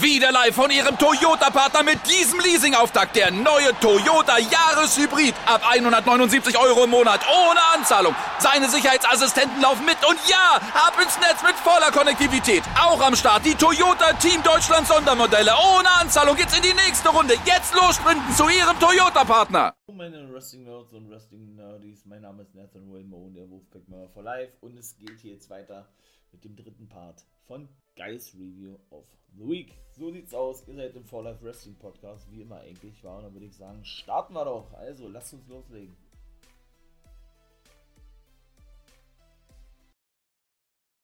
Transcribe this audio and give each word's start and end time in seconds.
Wieder 0.00 0.32
live 0.32 0.54
von 0.54 0.70
Ihrem 0.70 0.96
Toyota-Partner 0.98 1.82
mit 1.82 1.98
diesem 2.08 2.40
Leasing-Auftakt. 2.40 3.16
Der 3.16 3.30
neue 3.30 3.72
Toyota 3.80 4.38
Jahreshybrid. 4.38 5.34
Ab 5.46 5.62
179 5.68 6.58
Euro 6.58 6.84
im 6.84 6.90
Monat. 6.90 7.20
Ohne 7.28 7.60
Anzahlung. 7.74 8.14
Seine 8.38 8.68
Sicherheitsassistenten 8.68 9.60
laufen 9.60 9.84
mit. 9.84 9.96
Und 10.08 10.18
ja, 10.28 10.60
ab 10.74 10.94
ins 11.02 11.18
Netz 11.18 11.42
mit 11.42 11.54
voller 11.56 11.90
Konnektivität. 11.90 12.62
Auch 12.80 13.00
am 13.00 13.14
Start 13.14 13.44
die 13.44 13.54
Toyota 13.54 14.12
Team 14.14 14.42
Deutschland 14.42 14.86
Sondermodelle. 14.86 15.52
Ohne 15.76 15.90
Anzahlung 16.00 16.36
geht's 16.36 16.56
in 16.56 16.62
die 16.62 16.74
nächste 16.74 17.08
Runde. 17.10 17.34
Jetzt 17.44 17.74
los 17.74 17.96
sprinten 17.96 18.34
zu 18.34 18.48
Ihrem 18.48 18.78
Toyota-Partner. 18.80 19.74
Meine 19.92 20.32
Wrestling 20.32 20.64
Nerds 20.64 20.92
und 20.92 21.10
Wrestling 21.10 21.56
Nerdies. 21.56 22.04
Mein 22.06 22.22
Name 22.22 22.42
ist 22.42 22.54
Nathan 22.54 22.90
Wilmo, 22.90 23.30
der 23.34 23.48
Wolfpack 23.50 23.88
Member 23.88 24.08
for 24.08 24.22
Life. 24.22 24.52
Und 24.60 24.76
es 24.78 24.96
geht 24.96 25.18
hier 25.20 25.34
jetzt 25.34 25.50
weiter 25.50 25.86
mit 26.36 26.44
dem 26.44 26.56
dritten 26.56 26.86
Part 26.88 27.24
von 27.46 27.66
Guys 27.96 28.34
Review 28.34 28.76
of 28.90 29.06
the 29.34 29.48
Week. 29.48 29.72
So 29.92 30.12
sieht's 30.12 30.34
aus. 30.34 30.68
Ihr 30.68 30.74
seid 30.74 30.94
im 30.94 31.04
For 31.04 31.22
Life 31.22 31.42
Wrestling 31.42 31.76
Podcast, 31.76 32.30
wie 32.30 32.42
immer 32.42 32.60
eigentlich 32.60 33.02
war. 33.02 33.18
Und 33.18 33.24
dann 33.24 33.32
würde 33.32 33.46
ich 33.46 33.56
sagen, 33.56 33.82
starten 33.86 34.34
wir 34.34 34.44
doch. 34.44 34.70
Also, 34.74 35.08
lasst 35.08 35.32
uns 35.32 35.48
loslegen. 35.48 35.96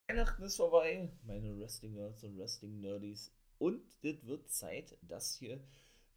Weihnachten 0.08 0.42
ist 0.42 0.56
vorbei, 0.56 1.10
meine 1.26 1.58
Wrestling 1.58 1.94
Nerds 1.94 2.22
und 2.24 2.38
Wrestling 2.38 2.80
Nerdies. 2.80 3.32
Und 3.56 3.82
es 4.02 4.26
wird 4.26 4.50
Zeit, 4.50 4.98
dass 5.00 5.34
hier 5.34 5.64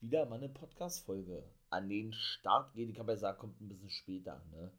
wieder 0.02 0.26
mal 0.26 0.36
eine 0.36 0.50
Podcast-Folge 0.50 1.42
an 1.70 1.88
den 1.88 2.12
Start 2.12 2.74
geht. 2.74 2.90
Ich 2.90 3.00
habe 3.00 3.14
ja 3.14 3.16
gesagt, 3.16 3.40
kommt 3.40 3.62
ein 3.62 3.70
bisschen 3.70 3.90
später. 3.90 4.44
Ne? 4.52 4.74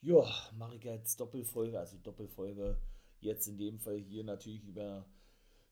Ja, 0.00 0.24
mache 0.56 0.76
ich 0.76 0.84
jetzt 0.84 1.20
Doppelfolge, 1.20 1.78
also 1.78 1.98
Doppelfolge 1.98 2.78
Jetzt 3.20 3.46
in 3.48 3.58
dem 3.58 3.78
Fall 3.78 3.98
hier 3.98 4.24
natürlich 4.24 4.64
über 4.64 5.06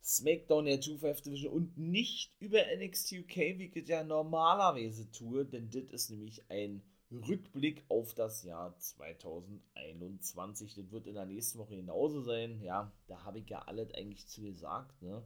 SmackDown 0.02 0.66
der 0.66 0.80
2-5 0.80 1.22
Division 1.22 1.52
und 1.52 1.78
nicht 1.78 2.34
über 2.38 2.58
NXT 2.76 3.12
UK, 3.20 3.36
wie 3.58 3.72
ich 3.74 3.88
ja 3.88 4.04
normalerweise 4.04 5.10
tue, 5.10 5.46
denn 5.46 5.70
das 5.70 5.84
ist 5.84 6.10
nämlich 6.10 6.50
ein 6.50 6.82
Rückblick 7.10 7.84
auf 7.88 8.14
das 8.14 8.42
Jahr 8.42 8.76
2021. 8.78 10.74
Das 10.74 10.90
wird 10.90 11.06
in 11.06 11.14
der 11.14 11.26
nächsten 11.26 11.58
Woche 11.58 11.76
genauso 11.76 12.22
sein. 12.22 12.60
Ja, 12.60 12.92
da 13.06 13.24
habe 13.24 13.38
ich 13.38 13.48
ja 13.48 13.60
alles 13.62 13.94
eigentlich 13.94 14.26
zu 14.26 14.42
gesagt. 14.42 15.00
Ne? 15.00 15.22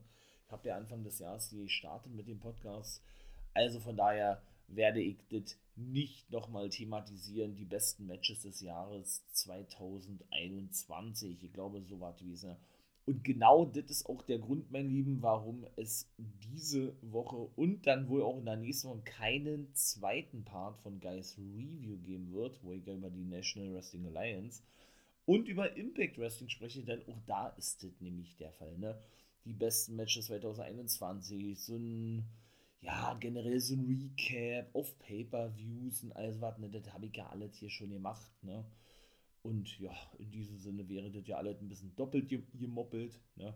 Ich 0.47 0.53
habe 0.53 0.69
ja 0.69 0.77
Anfang 0.77 1.03
des 1.03 1.19
Jahres 1.19 1.51
gestartet 1.51 2.12
mit 2.12 2.29
dem 2.29 2.41
Podcast. 2.41 3.03
Also 3.55 3.81
von 3.81 3.97
daher 3.97 4.42
werde 4.69 5.00
ich 5.00 5.16
das 5.30 5.58
nicht 5.77 6.30
nochmal 6.30 6.69
thematisieren, 6.69 7.56
die 7.56 7.64
besten 7.64 8.06
Matches 8.06 8.42
des 8.42 8.61
Jahres 8.61 9.24
2021. 9.33 11.42
Ich 11.42 11.52
glaube, 11.52 11.83
so 11.83 11.98
war 12.00 12.14
es. 12.33 12.47
Und 13.06 13.24
genau 13.24 13.64
das 13.64 13.91
ist 13.91 14.06
auch 14.06 14.22
der 14.22 14.39
Grund, 14.39 14.70
mein 14.70 14.91
Lieben, 14.91 15.22
warum 15.22 15.66
es 15.77 16.06
diese 16.19 16.94
Woche 17.00 17.48
und 17.56 17.86
dann 17.86 18.11
wohl 18.11 18.22
auch 18.22 18.36
in 18.36 18.44
der 18.44 18.56
nächsten 18.56 18.91
Woche 18.91 19.00
keinen 19.00 19.74
zweiten 19.74 20.44
Part 20.44 20.78
von 20.80 21.00
Guys 21.00 21.39
Review 21.39 21.96
geben 22.05 22.34
wird, 22.34 22.62
wo 22.62 22.74
ich 22.74 22.84
ja 22.84 22.92
über 22.92 23.08
die 23.08 23.24
National 23.24 23.72
Wrestling 23.72 24.05
Alliance 24.08 24.62
und 25.24 25.48
über 25.48 25.74
Impact 25.74 26.19
Wrestling 26.19 26.50
spreche, 26.50 26.83
denn 26.83 27.00
auch 27.08 27.22
da 27.27 27.48
ist 27.56 27.83
das 27.83 27.98
nämlich 28.00 28.36
der 28.36 28.52
Fall. 28.52 28.77
Ne? 28.77 29.00
Die 29.46 29.55
besten 29.55 29.96
Matches 29.96 30.27
2021, 30.27 31.58
so 31.58 31.77
ein 31.77 32.27
ja, 32.81 33.15
generell 33.15 33.61
so 33.61 33.75
ein 33.75 33.87
Recap 33.87 34.75
auf 34.75 34.98
Pay-Per-Views 34.98 36.05
und 36.05 36.12
alles 36.12 36.41
was, 36.41 36.59
ne, 36.59 36.71
das 36.71 36.93
habe 36.93 37.07
ich 37.07 37.17
ja 37.17 37.29
alles 37.29 37.57
hier 37.57 37.70
schon 37.70 37.91
gemacht, 37.91 38.31
ne. 38.43 38.65
Und 39.43 39.79
ja, 39.79 39.95
in 40.19 40.31
diesem 40.31 40.59
Sinne 40.59 40.89
wäre 40.89 41.11
das 41.11 41.27
ja 41.27 41.37
alles 41.37 41.61
ein 41.61 41.69
bisschen 41.69 41.95
doppelt 41.97 42.29
gemoppelt, 42.29 43.19
ne. 43.37 43.55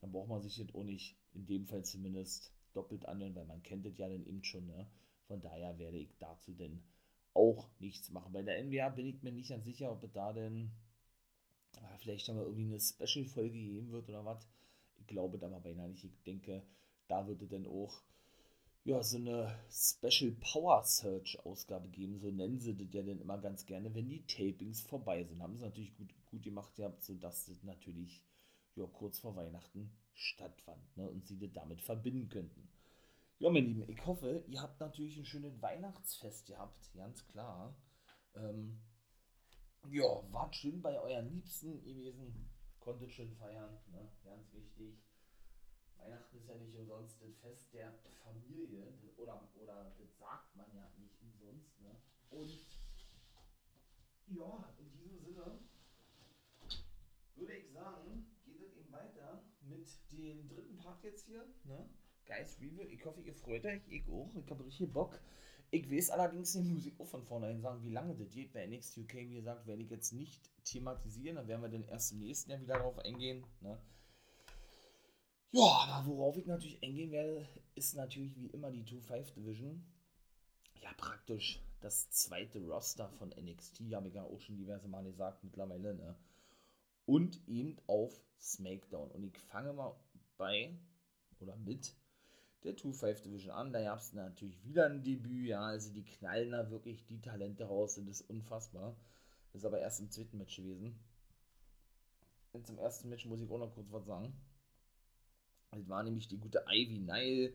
Dann 0.00 0.12
braucht 0.12 0.28
man 0.28 0.42
sich 0.42 0.56
das 0.56 0.74
auch 0.74 0.84
nicht, 0.84 1.16
in 1.32 1.46
dem 1.46 1.66
Fall 1.66 1.84
zumindest, 1.84 2.52
doppelt 2.72 3.06
anhören, 3.06 3.34
weil 3.34 3.46
man 3.46 3.62
kennt 3.62 3.86
das 3.86 3.96
ja 3.98 4.08
dann 4.08 4.26
eben 4.26 4.44
schon, 4.44 4.66
ne. 4.66 4.86
Von 5.26 5.40
daher 5.40 5.78
werde 5.78 5.98
ich 5.98 6.16
dazu 6.18 6.52
denn 6.54 6.82
auch 7.32 7.68
nichts 7.80 8.10
machen. 8.10 8.32
Bei 8.32 8.42
der 8.42 8.62
NWA 8.62 8.88
bin 8.90 9.06
ich 9.06 9.22
mir 9.22 9.32
nicht 9.32 9.48
ganz 9.48 9.64
sicher, 9.64 9.90
ob 9.90 10.04
es 10.04 10.12
da 10.12 10.32
denn 10.32 10.70
ah, 11.76 11.96
vielleicht 11.98 12.28
wir 12.28 12.42
irgendwie 12.42 12.64
eine 12.64 12.80
Special-Folge 12.80 13.58
geben 13.58 13.90
wird 13.90 14.08
oder 14.08 14.24
was. 14.24 14.48
Ich 14.96 15.06
glaube 15.06 15.38
da 15.38 15.48
mal 15.48 15.60
beinahe 15.60 15.88
nicht. 15.88 16.04
Ich 16.04 16.22
denke, 16.22 16.62
da 17.08 17.26
wird 17.26 17.42
es 17.42 17.48
dann 17.48 17.66
auch 17.66 18.02
ja, 18.84 19.02
so 19.02 19.16
eine 19.16 19.58
Special 19.70 20.32
Power 20.32 20.82
Search 20.84 21.38
Ausgabe 21.44 21.88
geben, 21.88 22.18
so 22.18 22.30
nennen 22.30 22.60
sie 22.60 22.76
das 22.76 22.92
ja 22.92 23.02
dann 23.02 23.18
immer 23.18 23.38
ganz 23.38 23.64
gerne, 23.64 23.94
wenn 23.94 24.10
die 24.10 24.26
Tapings 24.26 24.82
vorbei 24.82 25.24
sind. 25.24 25.42
Haben 25.42 25.56
sie 25.56 25.64
natürlich 25.64 25.96
gut, 25.96 26.14
gut 26.26 26.42
gemacht 26.42 26.74
gehabt, 26.76 27.02
sodass 27.02 27.46
das 27.46 27.62
natürlich 27.62 28.22
ja, 28.74 28.84
kurz 28.86 29.18
vor 29.18 29.36
Weihnachten 29.36 29.90
stattfand 30.12 30.96
ne, 30.96 31.08
und 31.08 31.26
sie 31.26 31.38
das 31.38 31.52
damit 31.52 31.80
verbinden 31.80 32.28
könnten. 32.28 32.68
Ja, 33.38 33.48
meine 33.48 33.66
Lieben, 33.66 33.88
ich 33.88 34.04
hoffe, 34.04 34.44
ihr 34.48 34.60
habt 34.60 34.78
natürlich 34.80 35.16
ein 35.16 35.24
schönes 35.24 35.60
Weihnachtsfest 35.62 36.46
gehabt, 36.46 36.92
ganz 36.94 37.26
klar. 37.28 37.74
Ähm, 38.34 38.80
ja, 39.90 40.04
wart 40.30 40.54
schön 40.56 40.82
bei 40.82 41.00
euren 41.00 41.30
Liebsten 41.30 41.82
gewesen, 41.82 42.50
konntet 42.80 43.12
schön 43.12 43.34
feiern, 43.36 43.78
ne, 43.90 44.10
ganz 44.22 44.52
wichtig. 44.52 44.98
Weihnachten 46.04 46.36
ist 46.36 46.48
ja 46.48 46.54
nicht 46.56 46.74
umsonst 46.74 47.20
das 47.22 47.36
Fest 47.38 47.72
der 47.72 47.92
Familie, 48.22 48.92
oder, 49.16 49.48
oder 49.56 49.92
das 49.98 50.18
sagt 50.18 50.54
man 50.56 50.66
ja 50.74 50.90
nicht 50.98 51.16
umsonst. 51.22 51.80
Ne? 51.80 51.96
Und 52.30 52.66
ja, 54.28 54.74
in 54.78 54.90
diesem 54.92 55.18
Sinne 55.18 55.58
würde 57.36 57.56
ich 57.56 57.70
sagen, 57.72 58.26
geht 58.44 58.60
es 58.60 58.76
eben 58.76 58.92
weiter 58.92 59.42
mit 59.62 59.88
dem 60.12 60.48
dritten 60.48 60.76
Part 60.76 61.02
jetzt 61.04 61.26
hier. 61.26 61.44
Ne? 61.64 61.88
Guys 62.26 62.58
Review, 62.60 62.82
ich 62.88 63.04
hoffe, 63.04 63.20
ihr 63.22 63.34
freut 63.34 63.64
euch, 63.64 63.82
ich 63.88 64.08
auch, 64.08 64.30
ich 64.34 64.50
habe 64.50 64.64
richtig 64.64 64.92
Bock. 64.92 65.20
Ich 65.70 65.90
weiß 65.90 66.10
allerdings 66.10 66.54
muss 66.54 66.86
ich 66.86 67.00
auch 67.00 67.06
von 67.06 67.24
vornherein 67.24 67.60
sagen, 67.60 67.82
wie 67.82 67.90
lange 67.90 68.14
das 68.14 68.30
geht. 68.30 68.52
Bei 68.52 68.66
NXT 68.66 68.98
UK, 68.98 69.14
wie 69.14 69.34
gesagt, 69.34 69.66
werde 69.66 69.82
ich 69.82 69.90
jetzt 69.90 70.12
nicht 70.12 70.50
thematisieren, 70.64 71.36
dann 71.36 71.48
werden 71.48 71.62
wir 71.62 71.68
dann 71.68 71.82
erst 71.84 72.12
im 72.12 72.20
nächsten 72.20 72.50
Jahr 72.50 72.60
wieder 72.60 72.74
darauf 72.74 72.98
eingehen. 72.98 73.44
Ne? 73.60 73.78
Ja, 75.56 75.86
aber 75.86 76.08
worauf 76.08 76.36
ich 76.36 76.46
natürlich 76.46 76.82
eingehen 76.82 77.12
werde, 77.12 77.46
ist 77.76 77.94
natürlich 77.94 78.36
wie 78.36 78.48
immer 78.48 78.72
die 78.72 78.82
2-5 78.82 79.34
Division. 79.34 79.84
Ja, 80.82 80.92
praktisch 80.96 81.62
das 81.80 82.10
zweite 82.10 82.60
Roster 82.66 83.08
von 83.20 83.28
NXT, 83.28 83.82
habe 83.92 84.08
ich 84.08 84.14
ja 84.14 84.24
auch 84.24 84.40
schon 84.40 84.56
diverse 84.56 84.88
Mal 84.88 85.04
gesagt 85.04 85.44
mittlerweile, 85.44 85.94
ne? 85.94 86.16
Und 87.06 87.40
eben 87.46 87.76
auf 87.86 88.20
SmackDown. 88.40 89.12
Und 89.12 89.22
ich 89.22 89.38
fange 89.38 89.72
mal 89.72 89.94
bei 90.38 90.76
oder 91.38 91.54
mit 91.54 91.94
der 92.64 92.76
2-5 92.76 93.22
Division 93.22 93.54
an. 93.54 93.72
Da 93.72 93.80
gab 93.80 94.00
es 94.00 94.12
natürlich 94.12 94.64
wieder 94.64 94.86
ein 94.86 95.04
Debüt, 95.04 95.46
ja, 95.46 95.60
also 95.60 95.92
die 95.92 96.04
knallen 96.04 96.50
da 96.50 96.68
wirklich 96.68 97.06
die 97.06 97.20
Talente 97.20 97.66
raus, 97.66 97.94
das 97.94 98.08
ist 98.08 98.28
unfassbar. 98.28 98.96
Das 99.52 99.62
ist 99.62 99.66
aber 99.66 99.78
erst 99.78 100.00
im 100.00 100.10
zweiten 100.10 100.36
Match 100.36 100.56
gewesen. 100.56 100.98
Und 102.50 102.66
zum 102.66 102.76
ersten 102.76 103.08
Match 103.08 103.24
muss 103.26 103.40
ich 103.40 103.48
auch 103.48 103.58
noch 103.58 103.72
kurz 103.72 103.92
was 103.92 104.04
sagen. 104.04 104.34
Das 105.74 105.88
war 105.88 106.02
nämlich 106.02 106.28
die 106.28 106.38
gute 106.38 106.64
Ivy 106.68 106.98
Nile 106.98 107.52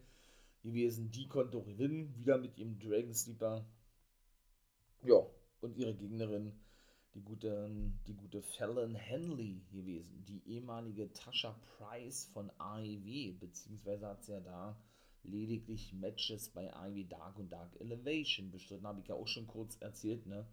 gewesen. 0.63 1.11
Die 1.11 1.27
konnte 1.27 1.57
auch 1.57 1.65
gewinnen, 1.65 2.13
wieder 2.17 2.37
mit 2.37 2.57
ihrem 2.57 2.77
Dragon 2.79 3.13
Sleeper. 3.13 3.65
Ja, 5.03 5.25
und 5.61 5.77
ihre 5.77 5.93
Gegnerin, 5.93 6.51
die 7.13 7.21
gute, 7.21 7.69
die 8.07 8.13
gute 8.13 8.41
Fallon 8.41 8.95
Henley 8.95 9.61
gewesen. 9.71 10.25
Die 10.27 10.41
ehemalige 10.45 11.11
Tasha 11.13 11.55
Price 11.77 12.25
von 12.33 12.51
AEW, 12.57 13.33
beziehungsweise 13.39 14.07
hat 14.07 14.23
sie 14.23 14.33
ja 14.33 14.39
da 14.41 14.77
lediglich 15.23 15.93
Matches 15.93 16.49
bei 16.49 16.73
AEW 16.73 17.05
Dark 17.05 17.37
und 17.39 17.51
Dark 17.51 17.79
Elevation 17.79 18.51
bestritten. 18.51 18.87
Habe 18.87 19.01
ich 19.01 19.07
ja 19.07 19.15
auch 19.15 19.27
schon 19.27 19.47
kurz 19.47 19.77
erzählt, 19.79 20.25
ne? 20.27 20.45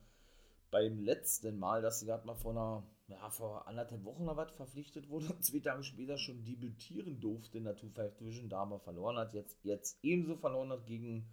Beim 0.71 1.01
letzten 1.01 1.59
Mal, 1.59 1.83
dass 1.83 2.01
sie 2.01 2.07
gerade 2.07 2.27
mal 2.27 2.35
vor 2.35 2.53
einer, 2.53 2.87
ja, 3.09 3.31
vor 3.31 3.67
anderthalb 3.67 4.05
Wochen 4.05 4.25
oder 4.25 4.37
was 4.37 4.53
verpflichtet 4.53 5.09
wurde 5.09 5.27
und 5.33 5.45
zwei 5.45 5.61
Tage 5.61 5.83
später 5.83 6.19
schon 6.19 6.45
debütieren 6.45 7.21
durfte 7.21 7.59
in 7.59 7.65
der 7.65 7.77
2-5 7.77 8.17
Division, 8.17 8.49
da 8.49 8.63
aber 8.63 8.81
verloren 8.81 9.17
hat, 9.17 9.33
jetzt, 9.33 9.59
jetzt 9.65 9.99
ebenso 10.03 10.37
verloren 10.37 10.71
hat 10.71 10.87
gegen, 10.87 11.29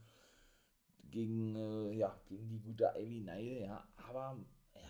gegen, 1.10 1.56
äh, 1.56 1.94
ja, 1.94 2.20
gegen 2.28 2.50
die 2.50 2.60
gute 2.60 2.92
Ivy 2.96 3.22
Nile, 3.22 3.62
ja, 3.62 3.88
aber, 3.98 4.38
ja, 4.76 4.82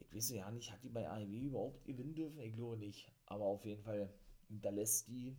ich 0.00 0.14
weiß 0.14 0.30
ja 0.30 0.50
nicht, 0.50 0.72
hat 0.72 0.82
die 0.82 0.90
bei 0.90 1.08
AEW 1.08 1.46
überhaupt 1.46 1.84
gewinnen 1.84 2.14
dürfen? 2.14 2.40
Ich 2.40 2.54
glaube 2.54 2.76
nicht, 2.76 3.10
aber 3.26 3.44
auf 3.44 3.64
jeden 3.64 3.82
Fall 3.82 4.12
hinterlässt 4.48 5.08
die 5.08 5.36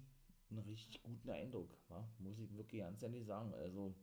einen 0.49 0.59
richtig 0.59 1.01
guten 1.03 1.29
Eindruck, 1.29 1.69
ja? 1.89 2.07
muss 2.19 2.39
ich 2.39 2.55
wirklich 2.55 2.81
ganz 2.81 3.01
ehrlich 3.03 3.25
sagen, 3.25 3.53
also, 3.53 3.93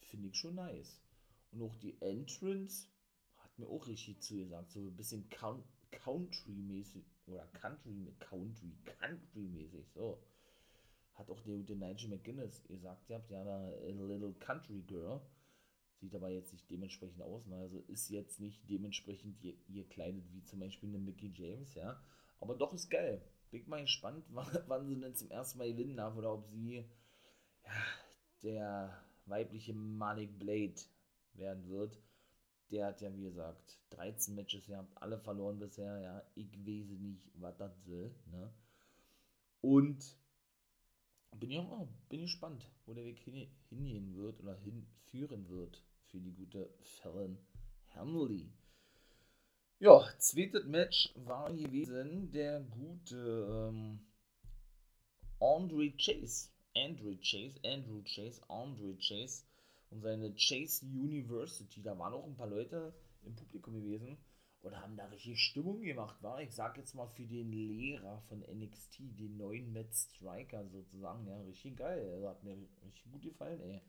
finde 0.00 0.28
ich 0.28 0.36
schon 0.36 0.54
nice. 0.54 1.02
Und 1.52 1.62
auch 1.62 1.76
die 1.76 2.00
Entrance, 2.00 2.88
mir 3.58 3.68
auch 3.68 3.86
richtig 3.86 4.20
zugesagt, 4.22 4.70
so 4.70 4.80
ein 4.80 4.96
bisschen 4.96 5.28
Country-mäßig 5.90 7.04
oder 7.26 7.46
Country, 7.48 8.14
Country, 8.18 8.72
Country-mäßig, 9.00 9.88
so. 9.92 10.22
Hat 11.14 11.30
auch 11.30 11.40
der 11.40 11.56
gute 11.56 11.76
Nigel 11.76 12.10
McGuinness 12.10 12.62
gesagt, 12.64 13.08
ihr 13.08 13.16
habt 13.16 13.30
ja 13.30 13.40
eine 13.40 14.06
Little 14.06 14.34
Country 14.34 14.82
Girl. 14.82 15.20
Sieht 15.98 16.14
aber 16.14 16.28
jetzt 16.28 16.52
nicht 16.52 16.70
dementsprechend 16.70 17.22
aus, 17.22 17.46
ne? 17.46 17.56
also 17.56 17.80
ist 17.88 18.10
jetzt 18.10 18.38
nicht 18.38 18.68
dementsprechend 18.68 19.40
gekleidet 19.40 20.24
wie 20.30 20.44
zum 20.44 20.60
Beispiel 20.60 20.90
eine 20.90 20.98
Mickey 20.98 21.32
James, 21.34 21.74
ja. 21.74 21.98
Aber 22.38 22.54
doch 22.54 22.74
ist 22.74 22.90
geil. 22.90 23.22
bin 23.50 23.66
mal 23.66 23.80
gespannt, 23.80 24.26
wann 24.66 24.86
sie 24.86 25.00
denn 25.00 25.14
zum 25.14 25.30
ersten 25.30 25.58
Mal 25.58 25.72
gewinnen 25.72 25.96
darf 25.96 26.16
oder 26.16 26.34
ob 26.34 26.46
sie 26.48 26.84
ja, 27.64 27.70
der 28.42 29.02
weibliche 29.24 29.72
Malik 29.72 30.38
Blade 30.38 30.76
werden 31.34 31.68
wird. 31.68 31.98
Der 32.70 32.86
hat 32.86 33.00
ja, 33.00 33.14
wie 33.14 33.22
gesagt, 33.22 33.78
13 33.90 34.34
Matches 34.34 34.66
gehabt, 34.66 34.90
alle 34.96 35.18
verloren 35.18 35.58
bisher, 35.58 35.98
ja. 36.00 36.22
Ich 36.34 36.52
weiß 36.52 36.98
nicht, 36.98 37.22
was 37.34 37.56
das 37.56 37.86
will, 37.86 38.14
ne? 38.26 38.52
Und 39.60 40.16
bin 41.38 41.50
ich 41.50 41.58
auch 41.58 41.88
bin 42.08 42.22
gespannt, 42.22 42.68
wo 42.86 42.94
der 42.94 43.04
Weg 43.04 43.18
hin, 43.20 43.48
hingehen 43.68 44.14
wird 44.16 44.40
oder 44.40 44.56
hinführen 44.56 45.48
wird 45.48 45.82
für 46.06 46.20
die 46.20 46.32
gute 46.32 46.72
Fallon 46.80 47.38
Hamley. 47.94 48.50
Ja, 49.78 50.08
zweites 50.18 50.64
Match 50.64 51.12
war 51.16 51.52
gewesen 51.52 52.30
der 52.32 52.60
gute 52.60 53.70
ähm, 53.70 54.00
Andre 55.40 55.90
Chase. 55.98 56.48
Andrew 56.74 57.16
Chase, 57.22 57.58
Andrew 57.64 58.02
Chase, 58.04 58.40
Andre 58.48 58.96
Chase 58.98 59.44
und 59.90 60.00
seine 60.00 60.34
Chase 60.34 60.86
University. 60.86 61.82
Da 61.82 61.98
waren 61.98 62.14
auch 62.14 62.26
ein 62.26 62.36
paar 62.36 62.48
Leute 62.48 62.94
im 63.24 63.34
Publikum 63.34 63.74
gewesen 63.74 64.16
und 64.62 64.76
haben 64.76 64.96
da 64.96 65.06
richtig 65.06 65.38
Stimmung 65.40 65.80
gemacht, 65.80 66.22
war. 66.22 66.40
Ich 66.40 66.52
sag 66.52 66.76
jetzt 66.76 66.94
mal 66.94 67.06
für 67.08 67.26
den 67.26 67.52
Lehrer 67.52 68.20
von 68.28 68.40
NXT, 68.40 68.98
den 69.18 69.36
neuen 69.36 69.72
Matt 69.72 69.94
Striker 69.94 70.66
sozusagen, 70.68 71.26
ja, 71.26 71.40
richtig 71.42 71.76
geil. 71.76 72.10
Also 72.14 72.28
hat 72.28 72.42
mir 72.42 72.56
richtig 72.84 73.10
gut 73.10 73.22
gefallen, 73.22 73.60
ey. 73.60 73.80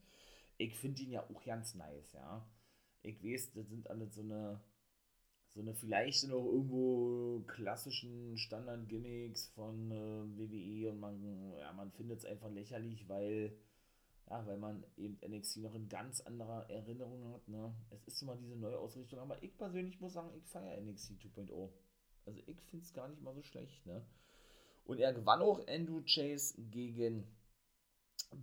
Ich 0.58 0.74
finde 0.74 1.02
ihn 1.02 1.12
ja 1.12 1.22
auch 1.22 1.44
ganz 1.44 1.74
nice, 1.74 2.12
ja. 2.12 2.48
Ich 3.02 3.22
weiß, 3.22 3.52
das 3.52 3.68
sind 3.68 3.88
alle 3.88 4.08
so 4.08 4.22
eine 4.22 4.60
so 5.50 5.60
eine 5.60 5.74
vielleicht 5.74 6.28
noch 6.28 6.44
irgendwo 6.44 7.42
klassischen 7.46 8.36
Standard-Gimmicks 8.36 9.48
von 9.48 9.90
äh, 9.90 10.38
WWE 10.38 10.90
und 10.90 11.00
man, 11.00 11.52
ja, 11.58 11.72
man 11.72 11.90
findet 11.92 12.18
es 12.18 12.24
einfach 12.24 12.50
lächerlich, 12.50 13.08
weil, 13.08 13.56
ja, 14.30 14.46
weil 14.46 14.58
man 14.58 14.84
eben 14.96 15.18
NXT 15.26 15.58
noch 15.58 15.74
in 15.74 15.88
ganz 15.88 16.20
anderer 16.20 16.68
Erinnerung 16.68 17.32
hat. 17.32 17.48
Ne? 17.48 17.74
Es 17.90 18.06
ist 18.06 18.22
immer 18.22 18.36
diese 18.36 18.56
neue 18.56 18.78
Ausrichtung, 18.78 19.18
aber 19.20 19.42
ich 19.42 19.56
persönlich 19.56 20.00
muss 20.00 20.12
sagen, 20.12 20.32
ich 20.36 20.46
feiere 20.46 20.80
NXT 20.80 21.12
2.0. 21.36 21.70
Also 22.26 22.40
ich 22.46 22.60
finde 22.62 22.84
es 22.84 22.92
gar 22.92 23.08
nicht 23.08 23.22
mal 23.22 23.34
so 23.34 23.42
schlecht. 23.42 23.86
Ne? 23.86 24.04
Und 24.84 25.00
er 25.00 25.14
gewann 25.14 25.40
auch 25.40 25.66
Andrew 25.66 26.02
Chase 26.04 26.60
gegen 26.60 27.26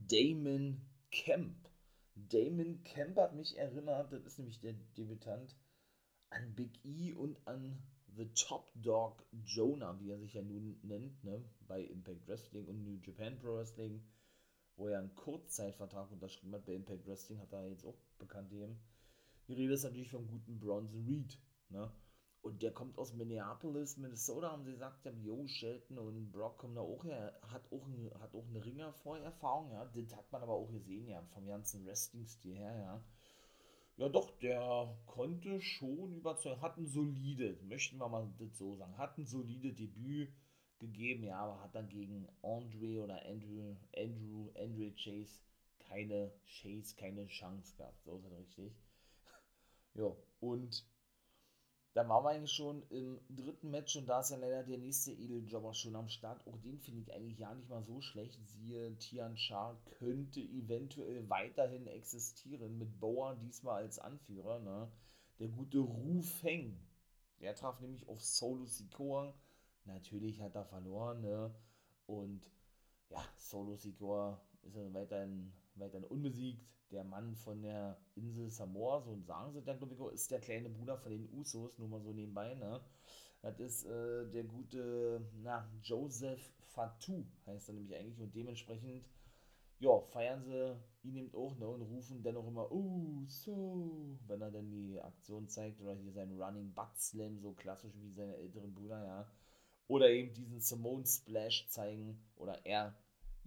Damon 0.07 0.81
Kemp. 1.11 1.69
Damon 2.15 2.83
Kemp 2.83 3.17
hat 3.17 3.35
mich 3.35 3.57
erinnert, 3.57 4.11
das 4.11 4.25
ist 4.25 4.39
nämlich 4.39 4.59
der 4.61 4.73
Debütant 4.97 5.55
an 6.29 6.55
Big 6.55 6.83
E 6.83 7.13
und 7.13 7.37
an 7.47 7.77
The 8.15 8.29
Top 8.33 8.71
Dog 8.75 9.25
Jonah, 9.31 9.99
wie 9.99 10.09
er 10.09 10.19
sich 10.19 10.33
ja 10.33 10.41
nun 10.41 10.79
nennt, 10.83 11.23
ne, 11.23 11.43
bei 11.67 11.81
Impact 11.81 12.27
Wrestling 12.27 12.65
und 12.67 12.83
New 12.83 12.97
Japan 13.03 13.37
Pro 13.37 13.55
Wrestling, 13.55 14.01
wo 14.77 14.87
er 14.87 14.99
einen 14.99 15.15
Kurzzeitvertrag 15.15 16.11
unterschrieben 16.11 16.53
hat 16.53 16.65
bei 16.65 16.73
Impact 16.73 17.07
Wrestling, 17.07 17.39
hat 17.39 17.53
er 17.53 17.67
jetzt 17.67 17.85
auch 17.85 17.97
bekannt 18.17 18.51
eben. 18.51 18.79
Die 19.47 19.53
Rede 19.53 19.73
ist 19.73 19.83
natürlich 19.83 20.09
vom 20.09 20.27
guten 20.27 20.59
Bronson 20.59 21.05
Reed, 21.05 21.37
ne? 21.69 21.91
Und 22.41 22.61
der 22.61 22.71
kommt 22.71 22.99
aus 22.99 23.13
Minneapolis, 23.13 23.97
Minnesota, 23.97 24.51
haben 24.51 24.65
sie 24.65 24.73
gesagt, 24.73 25.03
ja, 25.03 25.11
Joe 25.11 25.47
Shelton 25.47 25.97
und 25.97 26.31
Brock 26.31 26.59
kommen 26.59 26.75
da 26.75 26.81
auch 26.81 27.03
her, 27.03 27.39
hat 27.41 27.71
auch, 27.71 27.87
ein, 27.87 28.11
hat 28.19 28.35
auch 28.35 28.47
eine 28.47 28.63
Ringer-Vorerfahrung, 28.63 29.71
ja, 29.71 29.83
das 29.85 30.15
hat 30.15 30.31
man 30.31 30.43
aber 30.43 30.53
auch 30.53 30.71
gesehen, 30.71 31.07
ja, 31.07 31.23
vom 31.33 31.47
ganzen 31.47 31.83
Wrestling-Stil 31.85 32.55
her, 32.55 32.77
ja 32.77 33.03
ja, 33.97 34.09
doch, 34.09 34.29
der 34.39 34.93
konnte 35.05 35.61
schon 35.61 36.13
überzeugen, 36.13 36.61
hat 36.61 36.77
ein 36.77 36.87
solide, 36.87 37.57
möchten 37.63 37.97
wir 37.97 38.09
mal 38.09 38.29
das 38.37 38.57
so 38.57 38.75
sagen, 38.75 38.97
hat 38.97 39.17
ein 39.17 39.25
solide 39.25 39.71
Debüt 39.71 40.29
gegeben, 40.79 41.23
ja, 41.23 41.39
aber 41.39 41.61
hat 41.61 41.75
dann 41.75 41.89
gegen 41.89 42.27
Andre 42.41 43.03
oder 43.03 43.25
Andrew, 43.25 43.75
Andrew, 43.95 44.49
Andre 44.55 44.91
Chase 44.95 45.41
keine 45.87 46.31
Chase, 46.45 46.95
keine 46.95 47.27
Chance 47.27 47.75
gehabt, 47.77 48.03
so 48.03 48.17
ist 48.17 48.25
das 48.25 48.33
richtig. 48.33 48.73
ja, 49.93 50.15
und 50.39 50.85
dann 51.93 52.09
waren 52.09 52.25
wir 52.25 52.31
eigentlich 52.31 52.51
schon 52.51 52.83
im 52.89 53.21
dritten 53.29 53.71
Match 53.71 53.95
und 53.95 54.07
da 54.07 54.19
ist 54.19 54.29
ja 54.29 54.35
leider 54.35 54.63
der 54.63 54.77
nächste 54.77 55.13
Edeljobber 55.13 55.73
schon 55.73 55.95
am 55.95 56.09
Start. 56.09 56.45
Auch 56.45 56.57
den 56.57 56.77
finde 56.77 56.99
ich 56.99 57.13
eigentlich 57.13 57.39
ja 57.39 57.53
nicht 57.53 57.69
mal 57.69 57.83
so 57.83 58.01
schlecht. 58.01 58.37
Siehe, 58.45 58.97
Tian 58.97 59.37
Sha 59.37 59.79
könnte 59.97 60.41
eventuell 60.41 61.29
weiterhin 61.29 61.87
existieren 61.87 62.77
mit 62.77 62.99
Bauer 62.99 63.37
diesmal 63.37 63.83
als 63.83 63.97
Anführer. 63.97 64.59
Ne? 64.59 64.91
Der 65.39 65.47
gute 65.47 65.79
Ru 65.79 66.21
Feng. 66.21 66.77
Der 67.39 67.55
traf 67.55 67.79
nämlich 67.79 68.05
auf 68.09 68.21
Solo 68.21 68.65
Sikoa. 68.65 69.33
Natürlich 69.85 70.41
hat 70.41 70.55
er 70.55 70.65
verloren. 70.65 71.21
Ne? 71.21 71.53
Und 72.05 72.51
ja, 73.09 73.23
Solo 73.37 73.75
Sikoa 73.75 74.41
ist 74.63 74.75
er 74.75 74.93
weiterhin, 74.93 75.53
weiterhin 75.75 76.07
unbesiegt 76.07 76.65
der 76.91 77.03
Mann 77.03 77.35
von 77.35 77.61
der 77.61 77.97
Insel 78.15 78.49
Samoa, 78.49 79.01
so 79.01 79.19
sagen 79.21 79.53
sie 79.53 79.61
dann, 79.61 79.77
glaube 79.77 79.93
ich, 79.93 80.13
ist 80.13 80.31
der 80.31 80.39
kleine 80.39 80.69
Bruder 80.69 80.97
von 80.97 81.11
den 81.11 81.27
Usos, 81.33 81.77
nur 81.77 81.89
mal 81.89 82.01
so 82.01 82.13
nebenbei, 82.13 82.55
ne? 82.55 82.81
Das 83.41 83.59
ist 83.59 83.85
äh, 83.85 84.29
der 84.31 84.43
gute, 84.43 85.21
na, 85.43 85.69
Joseph 85.83 86.53
Fatou 86.61 87.25
heißt 87.45 87.69
er 87.69 87.75
nämlich 87.75 87.95
eigentlich 87.95 88.19
und 88.19 88.33
dementsprechend, 88.35 89.05
ja, 89.79 89.99
feiern 89.99 90.43
sie 90.43 90.75
ihn 91.03 91.17
eben 91.17 91.35
auch, 91.35 91.57
ne, 91.57 91.67
und 91.67 91.81
rufen 91.81 92.23
dann 92.23 92.37
auch 92.37 92.47
immer, 92.47 92.71
Uso, 92.71 94.17
wenn 94.27 94.41
er 94.41 94.51
dann 94.51 94.71
die 94.71 94.99
Aktion 94.99 95.47
zeigt 95.47 95.81
oder 95.81 95.93
hier 95.93 96.11
seinen 96.11 96.41
Running 96.41 96.73
Butt 96.73 96.97
Slam, 96.97 97.39
so 97.39 97.51
klassisch 97.53 97.93
wie 97.99 98.11
seine 98.11 98.35
älteren 98.37 98.73
Brüder, 98.73 99.03
ja. 99.05 99.27
Oder 99.87 100.09
eben 100.09 100.33
diesen 100.33 100.59
Simone 100.59 101.05
Splash 101.05 101.67
zeigen 101.69 102.19
oder 102.35 102.65
er 102.65 102.97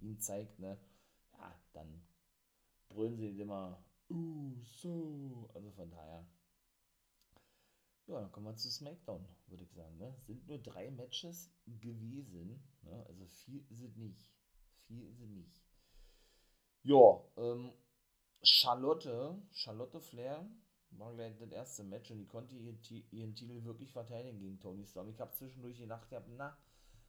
ihn 0.01 0.21
zeigt, 0.21 0.59
ne? 0.59 0.79
Ja, 1.33 1.61
dann 1.73 2.03
brüllen 2.89 3.17
sie 3.17 3.41
immer, 3.41 3.85
uh, 4.11 4.55
so. 4.63 5.51
Also 5.55 5.71
von 5.73 5.91
daher. 5.91 6.27
Ja, 8.07 8.21
dann 8.21 8.33
kommen 8.33 8.47
wir 8.47 8.57
zu 8.57 8.71
SmackDown, 8.71 9.27
würde 9.49 9.65
ich 9.65 9.73
sagen. 9.73 9.99
Ne? 9.99 10.15
Sind 10.27 10.47
nur 10.47 10.59
drei 10.59 10.91
Matches 10.91 11.53
gewesen. 11.67 12.63
Ne? 12.83 13.05
Also 13.07 13.25
ist 13.25 13.49
es 13.83 13.97
nicht. 13.97 14.31
Ist 14.89 15.21
es 15.21 15.29
nicht. 15.29 15.63
Ja, 16.85 17.23
ähm, 17.37 17.73
Charlotte, 18.43 19.43
Charlotte 19.51 20.01
Flair 20.01 20.49
war 20.93 21.15
gleich 21.15 21.37
das 21.39 21.51
erste 21.51 21.85
Match 21.85 22.11
und 22.11 22.19
die 22.19 22.27
konnte 22.27 22.55
ihren, 22.55 22.79
ihren 23.11 23.35
Titel 23.35 23.65
wirklich 23.65 23.93
verteidigen 23.93 24.39
gegen 24.39 24.61
Tony 24.61 24.87
Storm. 24.87 25.09
Ich 25.09 25.21
habe 25.21 25.33
zwischendurch 25.33 25.79
gedacht, 25.79 26.09
na, 26.37 26.57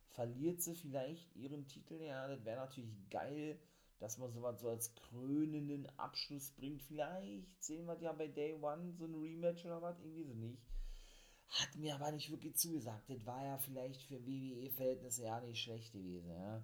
verliert 0.09 0.61
sie 0.61 0.75
vielleicht 0.75 1.35
ihren 1.35 1.67
Titel? 1.67 2.01
Ja, 2.01 2.27
das 2.27 2.43
wäre 2.45 2.61
natürlich 2.61 2.93
geil 3.09 3.59
dass 3.99 4.18
man 4.18 4.31
sowas 4.31 4.59
so 4.61 4.69
als 4.69 4.95
krönenden 4.95 5.87
Abschluss 5.97 6.51
bringt. 6.51 6.81
Vielleicht 6.83 7.61
sehen 7.61 7.85
wir 7.85 7.99
ja 8.01 8.13
bei 8.13 8.27
Day 8.27 8.54
One 8.54 8.94
so 8.94 9.06
ein 9.06 9.15
Rematch 9.15 9.65
oder 9.65 9.81
was, 9.81 9.99
irgendwie 9.99 10.23
so 10.23 10.33
nicht. 10.33 10.63
Hat 11.49 11.75
mir 11.75 11.95
aber 11.95 12.11
nicht 12.11 12.31
wirklich 12.31 12.56
zugesagt. 12.56 13.09
Das 13.09 13.25
war 13.25 13.44
ja 13.44 13.57
vielleicht 13.57 14.04
für 14.04 14.25
WWE-Verhältnisse 14.25 15.23
ja 15.23 15.42
nicht 15.42 15.61
schlecht 15.61 15.92
gewesen, 15.92 16.30
ja. 16.30 16.63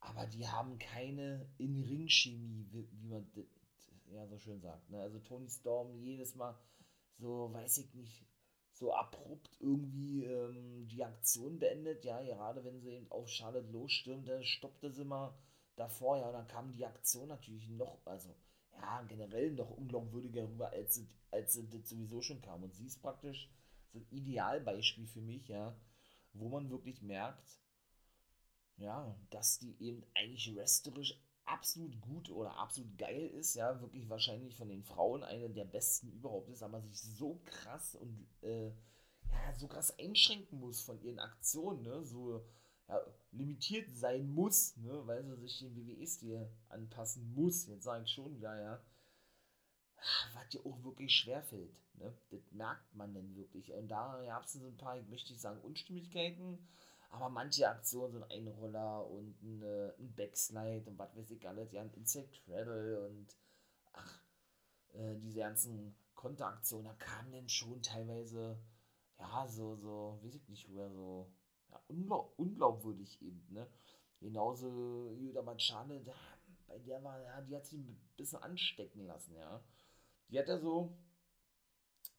Aber 0.00 0.26
die 0.26 0.46
haben 0.48 0.78
keine 0.78 1.48
In-Ring-Chemie, 1.58 2.66
wie, 2.70 2.88
wie, 2.90 3.08
man 3.08 3.26
ja 4.12 4.26
so 4.26 4.38
schön 4.38 4.60
sagt. 4.60 4.90
Ne? 4.90 5.00
Also 5.00 5.18
Tony 5.20 5.48
Storm 5.48 5.94
jedes 5.94 6.34
Mal 6.34 6.58
so, 7.18 7.52
weiß 7.52 7.78
ich 7.78 7.94
nicht, 7.94 8.26
so 8.72 8.94
abrupt 8.94 9.56
irgendwie 9.60 10.24
ähm, 10.24 10.88
die 10.88 11.04
Aktion 11.04 11.58
beendet. 11.58 12.04
Ja, 12.04 12.22
gerade 12.22 12.64
wenn 12.64 12.80
sie 12.80 12.90
eben 12.90 13.10
auf 13.10 13.28
Charlotte 13.28 13.70
losstürmt, 13.70 14.28
dann 14.28 14.42
stoppt 14.42 14.84
sie 14.94 15.04
mal 15.04 15.34
davor, 15.76 16.18
ja, 16.18 16.30
dann 16.32 16.46
kam 16.46 16.72
die 16.72 16.84
Aktion 16.84 17.28
natürlich 17.28 17.68
noch, 17.70 18.00
also 18.04 18.34
ja, 18.72 19.02
generell 19.02 19.52
noch 19.52 19.70
unglaubwürdiger 19.70 20.44
rüber, 20.44 20.70
als, 20.70 21.02
als 21.30 21.60
das 21.70 21.88
sowieso 21.88 22.22
schon 22.22 22.40
kam. 22.40 22.62
Und 22.62 22.74
sie 22.74 22.86
ist 22.86 23.02
praktisch 23.02 23.50
so 23.92 23.98
ein 23.98 24.06
Idealbeispiel 24.10 25.06
für 25.06 25.20
mich, 25.20 25.48
ja, 25.48 25.76
wo 26.32 26.48
man 26.48 26.70
wirklich 26.70 27.02
merkt, 27.02 27.58
ja, 28.76 29.14
dass 29.30 29.58
die 29.58 29.76
eben 29.80 30.02
eigentlich 30.14 30.54
wrestlerisch 30.54 31.20
absolut 31.44 32.00
gut 32.00 32.30
oder 32.30 32.56
absolut 32.56 32.96
geil 32.98 33.26
ist, 33.28 33.54
ja, 33.54 33.80
wirklich 33.80 34.08
wahrscheinlich 34.08 34.54
von 34.54 34.68
den 34.68 34.82
Frauen 34.82 35.22
eine 35.22 35.50
der 35.50 35.64
besten 35.64 36.12
überhaupt 36.12 36.48
ist, 36.48 36.62
aber 36.62 36.80
sich 36.80 37.00
so 37.00 37.40
krass 37.44 37.94
und 37.94 38.26
äh, 38.42 38.68
ja, 38.68 39.54
so 39.56 39.68
krass 39.68 39.98
einschränken 39.98 40.60
muss 40.60 40.80
von 40.80 41.00
ihren 41.02 41.18
Aktionen, 41.18 41.82
ne, 41.82 42.04
so 42.04 42.44
ja, 42.88 43.00
limitiert 43.32 43.88
sein 43.94 44.28
muss, 44.28 44.76
ne, 44.76 45.06
weil 45.06 45.24
sie 45.24 45.36
sich 45.36 45.58
dem 45.60 45.76
WWE-Stil 45.76 46.50
anpassen 46.68 47.32
muss. 47.34 47.66
Jetzt 47.66 47.84
sage 47.84 48.04
ich 48.04 48.10
schon 48.10 48.34
wieder, 48.34 48.60
ja. 48.60 48.80
Was 50.34 50.48
dir 50.48 50.64
auch 50.64 50.82
wirklich 50.82 51.14
schwerfällt. 51.14 51.78
Ne? 51.94 52.12
Das 52.30 52.40
merkt 52.52 52.94
man 52.94 53.12
denn 53.12 53.36
wirklich. 53.36 53.70
Und 53.72 53.88
da 53.88 54.22
gab 54.24 54.44
es 54.44 54.54
so 54.54 54.66
ein 54.66 54.76
paar, 54.76 54.98
ich 54.98 55.06
möchte 55.08 55.32
nicht 55.32 55.42
sagen, 55.42 55.60
Unstimmigkeiten, 55.60 56.66
aber 57.10 57.28
manche 57.28 57.68
Aktionen, 57.68 58.12
so 58.12 58.22
ein 58.22 58.30
Einroller 58.30 59.06
und 59.06 59.42
ein, 59.42 59.62
ein 59.98 60.14
Backslide 60.14 60.88
und 60.88 60.98
was 60.98 61.14
weiß 61.16 61.30
ich 61.30 61.46
alles, 61.46 61.72
ja, 61.72 61.82
ein 61.82 61.92
Insect 61.94 62.44
Cradle 62.44 63.08
und 63.08 63.36
ach, 63.92 64.22
äh, 64.94 65.16
diese 65.16 65.40
ganzen 65.40 65.94
Konteraktionen, 66.14 66.86
da 66.86 66.94
kamen 66.94 67.32
denn 67.32 67.48
schon 67.48 67.82
teilweise, 67.82 68.58
ja, 69.18 69.46
so, 69.48 69.76
so, 69.76 70.18
weiß 70.22 70.34
ich 70.34 70.48
nicht, 70.48 70.68
rüber, 70.68 70.90
so 70.90 71.32
ja, 71.70 71.80
unglaub, 71.88 72.32
unglaubwürdig 72.36 73.20
eben, 73.22 73.44
ne? 73.50 73.66
Genauso 74.20 75.14
Judah 75.18 75.42
Machane, 75.42 76.00
bei 76.68 76.78
der 76.78 77.02
war, 77.02 77.20
ja, 77.20 77.40
die 77.40 77.56
hat 77.56 77.66
sich 77.66 77.80
ein 77.80 78.00
bisschen 78.16 78.42
anstecken 78.42 79.06
lassen, 79.06 79.34
ja. 79.34 79.60
Die 80.28 80.38
hat 80.38 80.46
ja 80.46 80.58
so, 80.58 80.96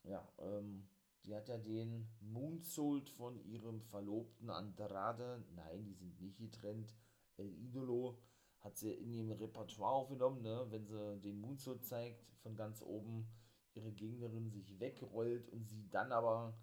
ja, 0.03 0.27
ähm, 0.39 0.87
die 1.23 1.35
hat 1.35 1.47
ja 1.49 1.57
den 1.57 2.07
Moonsault 2.21 3.09
von 3.09 3.39
ihrem 3.45 3.81
Verlobten 3.81 4.49
Andrade, 4.49 5.43
nein, 5.55 5.85
die 5.85 5.93
sind 5.93 6.19
nicht 6.19 6.37
getrennt, 6.37 6.95
El 7.37 7.51
Idolo, 7.53 8.17
hat 8.59 8.77
sie 8.77 8.91
in 8.91 9.13
ihrem 9.13 9.31
Repertoire 9.31 9.93
aufgenommen, 9.93 10.41
ne? 10.41 10.67
wenn 10.69 10.85
sie 10.85 11.19
den 11.21 11.39
Moonsault 11.39 11.85
zeigt, 11.85 12.23
von 12.41 12.55
ganz 12.55 12.81
oben 12.81 13.27
ihre 13.73 13.91
Gegnerin 13.91 14.49
sich 14.49 14.79
wegrollt 14.79 15.49
und 15.49 15.67
sie 15.67 15.89
dann 15.89 16.11
aber 16.11 16.57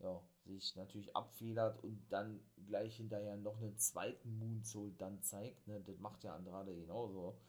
ja, 0.00 0.22
sich 0.44 0.76
natürlich 0.76 1.14
abfedert 1.16 1.82
und 1.82 2.06
dann 2.10 2.40
gleich 2.66 2.96
hinterher 2.96 3.36
noch 3.36 3.60
einen 3.60 3.76
zweiten 3.78 4.38
Moonsault 4.38 5.00
dann 5.00 5.20
zeigt. 5.22 5.66
Ne? 5.66 5.80
Das 5.80 5.98
macht 5.98 6.24
ja 6.24 6.34
Andrade 6.34 6.74
genauso. 6.74 7.40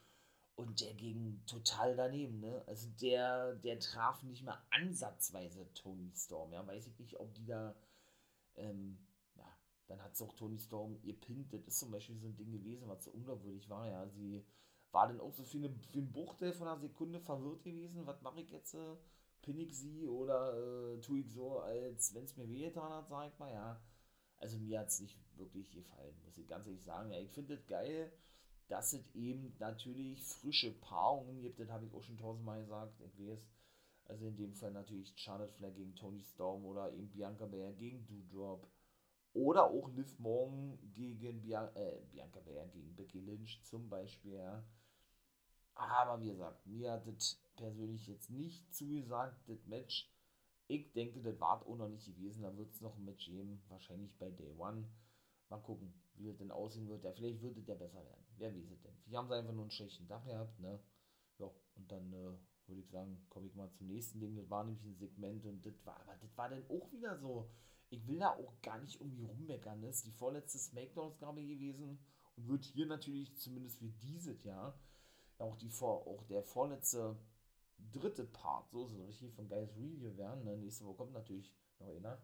Und 0.60 0.82
der 0.82 0.94
ging 0.94 1.42
total 1.46 1.96
daneben, 1.96 2.42
ne? 2.42 2.62
Also 2.68 2.90
der, 3.00 3.56
der 3.56 3.80
traf 3.80 4.22
nicht 4.24 4.44
mal 4.44 4.62
ansatzweise 4.72 5.74
Tony 5.74 6.12
Storm. 6.14 6.52
Ja, 6.52 6.68
weiß 6.68 6.86
ich 6.88 7.00
nicht, 7.00 7.18
ob 7.18 7.34
die 7.34 7.46
da, 7.46 7.74
ähm, 8.58 8.98
ja, 9.38 9.48
dann 9.88 10.04
hat 10.04 10.16
es 10.16 10.22
auch 10.22 10.34
Tony 10.34 10.60
Storm 10.60 11.00
ihr 11.02 11.18
Pint. 11.18 11.54
Das 11.54 11.66
ist 11.66 11.80
zum 11.80 11.92
Beispiel 11.92 12.18
so 12.18 12.28
ein 12.28 12.36
Ding 12.36 12.52
gewesen, 12.52 12.90
was 12.90 13.06
so 13.06 13.12
unglaubwürdig 13.12 13.70
war, 13.70 13.88
ja. 13.88 14.06
Sie 14.10 14.44
war 14.92 15.08
dann 15.08 15.22
auch 15.22 15.32
so 15.32 15.46
für, 15.46 15.60
eine, 15.60 15.70
für 15.70 16.00
einen 16.00 16.12
Bruchteil 16.12 16.52
von 16.52 16.68
einer 16.68 16.82
Sekunde 16.82 17.22
verwirrt 17.22 17.64
gewesen. 17.64 18.06
Was 18.06 18.22
mache 18.22 18.42
ich 18.42 18.52
jetzt? 18.52 18.74
Äh, 18.74 18.98
pin 19.42 19.62
ich 19.62 19.78
sie 19.78 20.10
oder 20.10 20.58
äh, 20.58 21.00
tue 21.00 21.22
ich 21.22 21.32
so, 21.32 21.60
als 21.60 22.14
wenn 22.14 22.26
es 22.26 22.36
mir 22.36 22.50
wehgetan 22.50 22.92
hat, 22.92 23.08
sag 23.08 23.32
ich 23.32 23.40
mal, 23.40 23.54
ja. 23.54 23.82
Also 24.36 24.58
mir 24.58 24.82
hat 24.82 24.90
es 24.90 25.00
nicht 25.00 25.18
wirklich 25.38 25.72
gefallen, 25.72 26.20
muss 26.26 26.38
ich 26.38 26.50
ganz 26.50 26.68
ehrlich 26.68 26.84
sagen. 26.84 27.12
Ja, 27.12 27.20
ich 27.20 27.32
finde 27.32 27.54
es 27.54 27.66
geil, 27.66 28.12
dass 28.70 28.94
es 28.94 29.04
eben 29.16 29.56
natürlich 29.60 30.24
frische 30.24 30.72
Paarungen 30.72 31.42
gibt, 31.42 31.60
das 31.60 31.70
habe 31.70 31.86
ich 31.86 31.94
auch 31.94 32.04
schon 32.04 32.18
tausendmal 32.18 32.62
gesagt, 32.62 33.02
ich 33.02 33.28
weiß. 33.28 33.46
Also 34.06 34.26
in 34.26 34.38
dem 34.38 34.54
Fall 34.56 34.72
natürlich 34.72 35.14
Charlotte 35.18 35.54
Flair 35.54 35.72
gegen 35.72 35.96
Tony 35.96 36.24
Storm 36.24 36.66
oder 36.66 36.92
eben 36.94 37.12
Bianca 37.12 37.46
Belair 37.46 37.74
gegen 37.74 38.06
Doudrop. 38.08 38.68
Oder 39.34 39.66
auch 39.66 39.90
Liv 39.90 40.18
Morgan 40.18 40.80
gegen 40.96 41.42
Bia 41.42 41.68
äh, 41.76 42.02
Bianca 42.12 42.40
Belair 42.40 42.68
gegen 42.70 42.96
Becky 42.96 43.20
Lynch 43.20 43.62
zum 43.64 43.88
Beispiel. 43.88 44.34
Ja. 44.34 44.64
Aber 45.76 46.20
wie 46.22 46.30
gesagt, 46.30 46.66
mir 46.66 46.92
hat 46.92 47.08
das 47.08 47.40
persönlich 47.56 48.08
jetzt 48.08 48.32
nicht 48.32 48.74
zugesagt, 48.74 49.48
das 49.48 49.66
Match. 49.68 50.12
Ich 50.68 50.92
denke, 50.94 51.22
das 51.22 51.40
war 51.40 51.66
auch 51.66 51.76
noch 51.76 51.90
nicht 51.90 52.06
gewesen. 52.06 52.42
Da 52.42 52.56
wird 52.58 52.72
es 52.72 52.82
noch 52.82 52.98
ein 52.98 53.06
Match 53.06 53.26
geben, 53.26 53.62
wahrscheinlich 53.70 54.16
bei 54.18 54.30
Day 54.32 54.52
One. 54.58 54.88
Mal 55.50 55.62
gucken, 55.62 55.94
wie 56.16 56.28
das 56.28 56.38
denn 56.38 56.52
aussehen 56.52 56.88
wird. 56.90 57.04
Ja, 57.04 57.12
vielleicht 57.12 57.42
würde 57.42 57.62
der 57.62 57.76
besser 57.76 58.04
werden. 58.04 58.29
Wer 58.40 58.56
weiß 58.56 58.72
es 58.72 58.82
denn? 58.82 58.96
Wir 59.06 59.18
haben 59.18 59.28
sie 59.28 59.36
einfach 59.36 59.54
nur 59.54 59.64
einen 59.64 59.72
schlechten 59.72 60.08
Tag 60.08 60.26
gehabt, 60.26 60.60
ne? 60.60 60.80
Ja, 61.40 61.52
und 61.76 61.92
dann 61.92 62.14
äh, 62.14 62.38
würde 62.68 62.82
ich 62.82 62.90
sagen, 62.90 63.26
komme 63.30 63.48
ich 63.48 63.56
mal 63.56 63.70
zum 63.72 63.88
nächsten 63.88 64.20
Ding. 64.20 64.36
Das 64.36 64.50
war 64.50 64.64
nämlich 64.64 64.84
ein 64.86 64.96
Segment 64.96 65.46
und 65.46 65.66
das 65.66 65.86
war, 65.86 66.00
aber 66.02 66.16
das 66.16 66.38
war 66.38 66.50
dann 66.50 66.66
auch 66.70 66.92
wieder 66.92 67.18
so. 67.18 67.50
Ich 67.90 68.08
will 68.08 68.20
da 68.20 68.30
auch 68.30 68.62
gar 68.62 68.80
nicht 68.80 69.02
irgendwie 69.02 69.24
rummeckern. 69.24 69.82
Das 69.82 69.98
ist 69.98 70.06
die 70.06 70.12
vorletzte 70.12 70.58
Smackdown-Ausgabe 70.60 71.44
gewesen 71.44 72.00
und 72.38 72.48
wird 72.48 72.64
hier 72.64 72.86
natürlich 72.86 73.36
zumindest 73.38 73.80
für 73.80 73.90
dieses 73.90 74.44
Jahr 74.44 74.80
auch, 75.40 75.56
die 75.56 75.70
vor, 75.70 76.06
auch 76.08 76.24
der 76.24 76.44
vorletzte 76.44 77.18
dritte 77.92 78.26
Part, 78.26 78.70
so 78.72 78.86
ist 78.86 78.94
es 78.94 79.08
richtig, 79.08 79.34
von 79.34 79.48
Guys 79.48 79.76
Review 79.76 80.16
werden. 80.18 80.44
Ne? 80.44 80.58
Nächste 80.58 80.86
Woche 80.86 80.98
kommt 80.98 81.14
natürlich 81.14 81.54
noch 81.80 81.88
einer. 81.88 82.22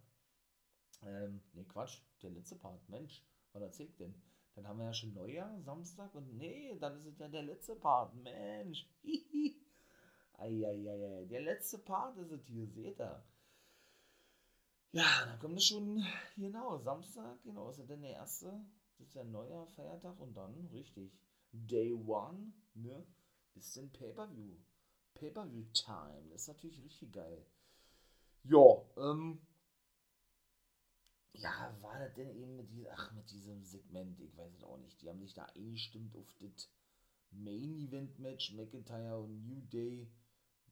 Ähm, 1.01 1.41
ne, 1.53 1.63
Quatsch, 1.65 2.01
der 2.21 2.31
letzte 2.31 2.55
Part, 2.55 2.87
Mensch, 2.89 3.25
was 3.53 3.61
erzählt 3.61 3.99
denn? 3.99 4.13
Dann 4.55 4.67
haben 4.67 4.79
wir 4.79 4.85
ja 4.85 4.93
schon 4.93 5.13
Neujahr, 5.13 5.61
Samstag 5.61 6.15
und 6.15 6.37
nee, 6.37 6.77
dann 6.79 6.95
ist 6.95 7.05
es 7.05 7.19
ja 7.19 7.27
der 7.27 7.43
letzte 7.43 7.75
Part, 7.75 8.15
Mensch. 8.15 8.87
Eieiei, 10.37 11.25
der 11.25 11.41
letzte 11.41 11.79
Part 11.79 12.17
ist 12.17 12.31
es 12.31 12.45
hier, 12.47 12.67
seht 12.67 12.99
ihr. 12.99 13.23
Ja, 14.93 15.25
dann 15.25 15.39
kommt 15.39 15.57
es 15.57 15.65
schon, 15.65 16.05
genau, 16.37 16.77
Samstag, 16.77 17.43
genau, 17.43 17.69
ist 17.69 17.79
ja 17.79 17.85
dann 17.85 18.01
der 18.01 18.11
erste, 18.11 18.65
das 18.97 19.07
ist 19.07 19.13
ja 19.13 19.25
Neujahr, 19.25 19.67
Feiertag 19.67 20.17
und 20.21 20.35
dann, 20.35 20.67
richtig, 20.71 21.11
Day 21.51 21.93
One, 21.93 22.53
ne, 22.75 23.05
ist 23.55 23.75
dann 23.75 23.91
Pay-Per-View. 23.91 24.55
Pay-Per-View-Time, 25.15 26.29
das 26.31 26.43
ist 26.43 26.47
natürlich 26.47 26.81
richtig 26.81 27.11
geil. 27.11 27.45
Ja, 28.43 28.81
ähm, 28.95 29.41
ja, 31.37 31.75
war 31.81 31.99
das 31.99 32.13
denn 32.13 32.29
eben 32.35 32.55
mit, 32.55 32.69
dieser, 32.71 32.91
ach, 32.93 33.11
mit 33.13 33.29
diesem 33.31 33.63
Segment? 33.63 34.19
Ich 34.19 34.35
weiß 34.37 34.53
es 34.53 34.63
auch 34.63 34.77
nicht. 34.77 35.01
Die 35.01 35.09
haben 35.09 35.21
sich 35.21 35.33
da 35.33 35.45
eingestimmt 35.55 36.15
auf 36.15 36.33
das 36.39 36.69
Main-Event-Match 37.31 38.53
McIntyre 38.53 39.19
und 39.19 39.45
New 39.45 39.61
Day 39.61 40.11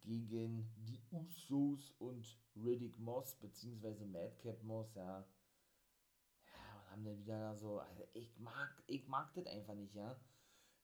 gegen 0.03 0.69
die 0.77 1.01
Usos 1.11 1.91
und 1.99 2.37
Riddick 2.55 2.99
Moss, 2.99 3.35
beziehungsweise 3.35 4.05
Madcap 4.05 4.61
Moss, 4.63 4.93
ja. 4.95 5.19
Ja, 6.53 6.75
und 6.75 6.91
haben 6.91 7.03
dann 7.03 7.19
wieder 7.19 7.55
so, 7.55 7.79
also 7.79 8.03
ich 8.13 8.37
mag, 8.39 8.83
ich 8.87 9.07
mag 9.07 9.33
das 9.33 9.47
einfach 9.47 9.75
nicht, 9.75 9.95
ja 9.95 10.19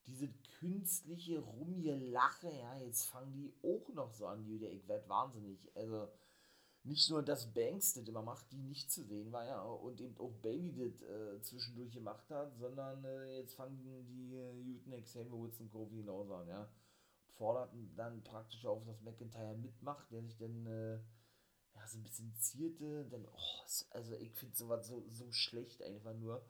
diese 0.06 0.28
künstliche 0.58 1.38
Rumgelache, 1.38 2.50
ja, 2.50 2.76
jetzt 2.78 3.04
fangen 3.04 3.32
die 3.32 3.54
auch 3.62 3.88
noch 3.94 4.12
so 4.12 4.26
an, 4.26 4.44
die, 4.44 4.64
ich 4.66 4.86
werd 4.88 5.08
wahnsinnig. 5.08 5.70
Also, 5.76 6.08
nicht 6.82 7.10
nur, 7.10 7.22
dass 7.22 7.52
Banks 7.52 7.94
das 7.94 8.08
immer 8.08 8.22
macht, 8.22 8.50
die 8.52 8.62
nicht 8.62 8.90
zu 8.90 9.04
sehen 9.04 9.32
war, 9.32 9.44
ja, 9.44 9.62
und 9.62 10.00
eben 10.00 10.16
auch 10.18 10.32
Bailey 10.42 10.72
das 10.72 11.02
äh, 11.02 11.40
zwischendurch 11.42 11.92
gemacht 11.92 12.28
hat, 12.30 12.56
sondern 12.56 13.04
äh, 13.04 13.38
jetzt 13.38 13.54
fangen 13.54 13.78
die 14.06 14.34
äh, 14.34 14.52
Newton, 14.54 15.02
Xavier 15.02 15.32
Woods 15.32 15.60
und 15.60 15.70
Kofi 15.70 15.96
genauso 15.96 16.34
an, 16.34 16.48
ja. 16.48 16.62
Und 17.26 17.34
forderten 17.34 17.94
dann 17.96 18.22
praktisch 18.22 18.64
auf, 18.64 18.84
dass 18.84 19.02
McIntyre 19.02 19.56
mitmacht, 19.56 20.10
der 20.10 20.22
sich 20.22 20.36
dann, 20.38 20.66
äh, 20.66 20.96
ja, 21.74 21.86
so 21.86 21.98
ein 21.98 22.02
bisschen 22.02 22.34
zierte, 22.34 23.06
dann, 23.10 23.26
oh, 23.26 23.66
also 23.90 24.14
ich 24.16 24.32
finde 24.34 24.56
sowas 24.56 24.86
so, 24.86 25.04
so 25.10 25.30
schlecht 25.32 25.82
einfach 25.82 26.14
nur. 26.14 26.44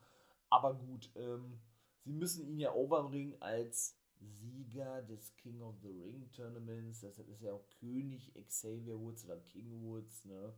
Aber 0.49 0.73
gut, 0.73 1.09
ähm, 1.15 1.61
sie 2.03 2.13
müssen 2.13 2.47
ihn 2.47 2.59
ja 2.59 2.73
overbringen 2.73 3.41
als 3.41 4.00
Sieger 4.21 5.01
des 5.03 5.35
King 5.37 5.61
of 5.61 5.75
the 5.81 5.89
Ring 5.89 6.31
Tournaments. 6.31 7.01
Deshalb 7.01 7.27
ist 7.29 7.41
er 7.41 7.55
auch 7.55 7.67
König 7.79 8.33
Xavier 8.47 8.99
Woods 8.99 9.25
oder 9.25 9.37
King 9.37 9.81
Woods, 9.83 10.25
ne? 10.25 10.53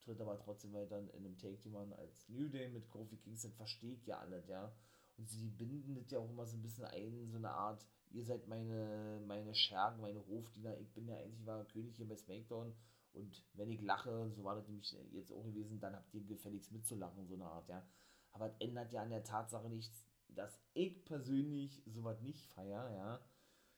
Tritt 0.00 0.20
aber 0.20 0.38
trotzdem 0.38 0.72
weiter 0.72 0.98
in 0.98 1.10
einem 1.10 1.38
Take-Team 1.38 1.76
an 1.76 1.92
als 1.92 2.28
New 2.28 2.48
Day 2.48 2.68
mit 2.68 2.90
Kofi 2.90 3.16
Kingston. 3.16 3.52
Versteht 3.52 4.04
ja 4.06 4.18
alles, 4.18 4.48
ja. 4.48 4.74
Und 5.16 5.28
sie 5.28 5.48
binden 5.48 5.94
das 5.94 6.10
ja 6.10 6.18
auch 6.18 6.28
immer 6.28 6.46
so 6.46 6.56
ein 6.56 6.62
bisschen 6.62 6.84
ein, 6.84 7.28
so 7.30 7.36
eine 7.36 7.50
Art, 7.50 7.86
ihr 8.10 8.24
seid 8.24 8.48
meine, 8.48 9.22
meine 9.26 9.54
Schergen, 9.54 10.00
meine 10.00 10.26
Hofdiener, 10.26 10.78
ich 10.78 10.92
bin 10.92 11.06
der 11.06 11.18
einzige 11.18 11.46
wahre 11.46 11.66
König 11.66 11.94
hier 11.96 12.08
bei 12.08 12.16
SmackDown. 12.16 12.74
Und 13.12 13.44
wenn 13.54 13.70
ich 13.70 13.82
lache, 13.82 14.30
so 14.30 14.42
war 14.42 14.54
das 14.54 14.66
nämlich 14.66 14.90
jetzt 15.12 15.32
auch 15.32 15.44
gewesen, 15.44 15.78
dann 15.80 15.94
habt 15.94 16.12
ihr 16.14 16.24
gefälligst 16.24 16.72
mitzulachen, 16.72 17.26
so 17.26 17.34
eine 17.34 17.44
Art, 17.44 17.68
ja. 17.68 17.86
Aber 18.32 18.46
es 18.46 18.56
ändert 18.58 18.90
ja 18.92 19.02
an 19.02 19.10
der 19.10 19.22
Tatsache 19.22 19.68
nichts, 19.68 20.06
dass 20.34 20.60
ich 20.74 21.04
persönlich 21.04 21.82
sowas 21.86 22.20
nicht 22.20 22.46
feiere, 22.46 22.94
ja. 22.94 23.20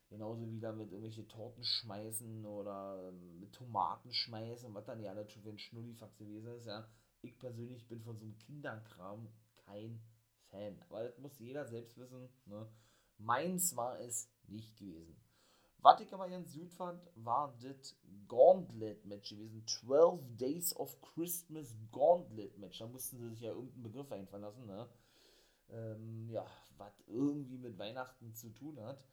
Genauso 0.08 0.50
wie 0.50 0.60
da 0.60 0.72
mit 0.72 0.92
irgendwelche 0.92 1.26
Torten 1.26 1.64
schmeißen 1.64 2.44
oder 2.46 3.10
mit 3.12 3.52
Tomaten 3.54 4.12
schmeißen, 4.12 4.72
was 4.74 4.84
dann 4.84 5.00
ja 5.00 5.10
alles 5.10 5.32
schon 5.32 5.42
für 5.42 5.50
ein 5.50 5.58
Schnullifax 5.58 6.16
gewesen 6.18 6.48
ist, 6.56 6.66
ja. 6.66 6.88
Ich 7.22 7.38
persönlich 7.38 7.88
bin 7.88 8.02
von 8.02 8.18
so 8.18 8.24
einem 8.24 8.38
Kinderkram 8.38 9.28
kein 9.64 10.00
Fan. 10.50 10.80
Aber 10.88 11.04
das 11.04 11.18
muss 11.18 11.38
jeder 11.38 11.66
selbst 11.66 11.96
wissen, 11.96 12.28
ne. 12.46 12.68
Meins 13.18 13.76
war 13.76 14.00
es 14.00 14.30
nicht 14.46 14.76
gewesen. 14.76 15.16
Was 15.84 16.00
ich 16.00 16.12
aber 16.14 16.30
ganz 16.30 16.54
gut 16.54 16.72
fand, 16.72 17.02
war 17.14 17.54
das 17.60 17.94
Gauntlet-Match 18.26 19.30
gewesen. 19.30 19.66
12 19.66 20.20
Days 20.38 20.74
of 20.76 20.98
Christmas 21.02 21.76
Gauntlet-Match. 21.92 22.78
Da 22.78 22.86
mussten 22.86 23.18
sie 23.18 23.28
sich 23.28 23.40
ja 23.40 23.50
irgendeinen 23.50 23.82
Begriff 23.82 24.10
einfallen 24.10 24.44
lassen, 24.44 24.64
ne? 24.64 24.88
Ähm, 25.70 26.28
ja, 26.30 26.46
was 26.76 26.92
irgendwie 27.06 27.58
mit 27.58 27.78
Weihnachten 27.78 28.34
zu 28.34 28.50
tun 28.50 28.80
hat. 28.80 29.04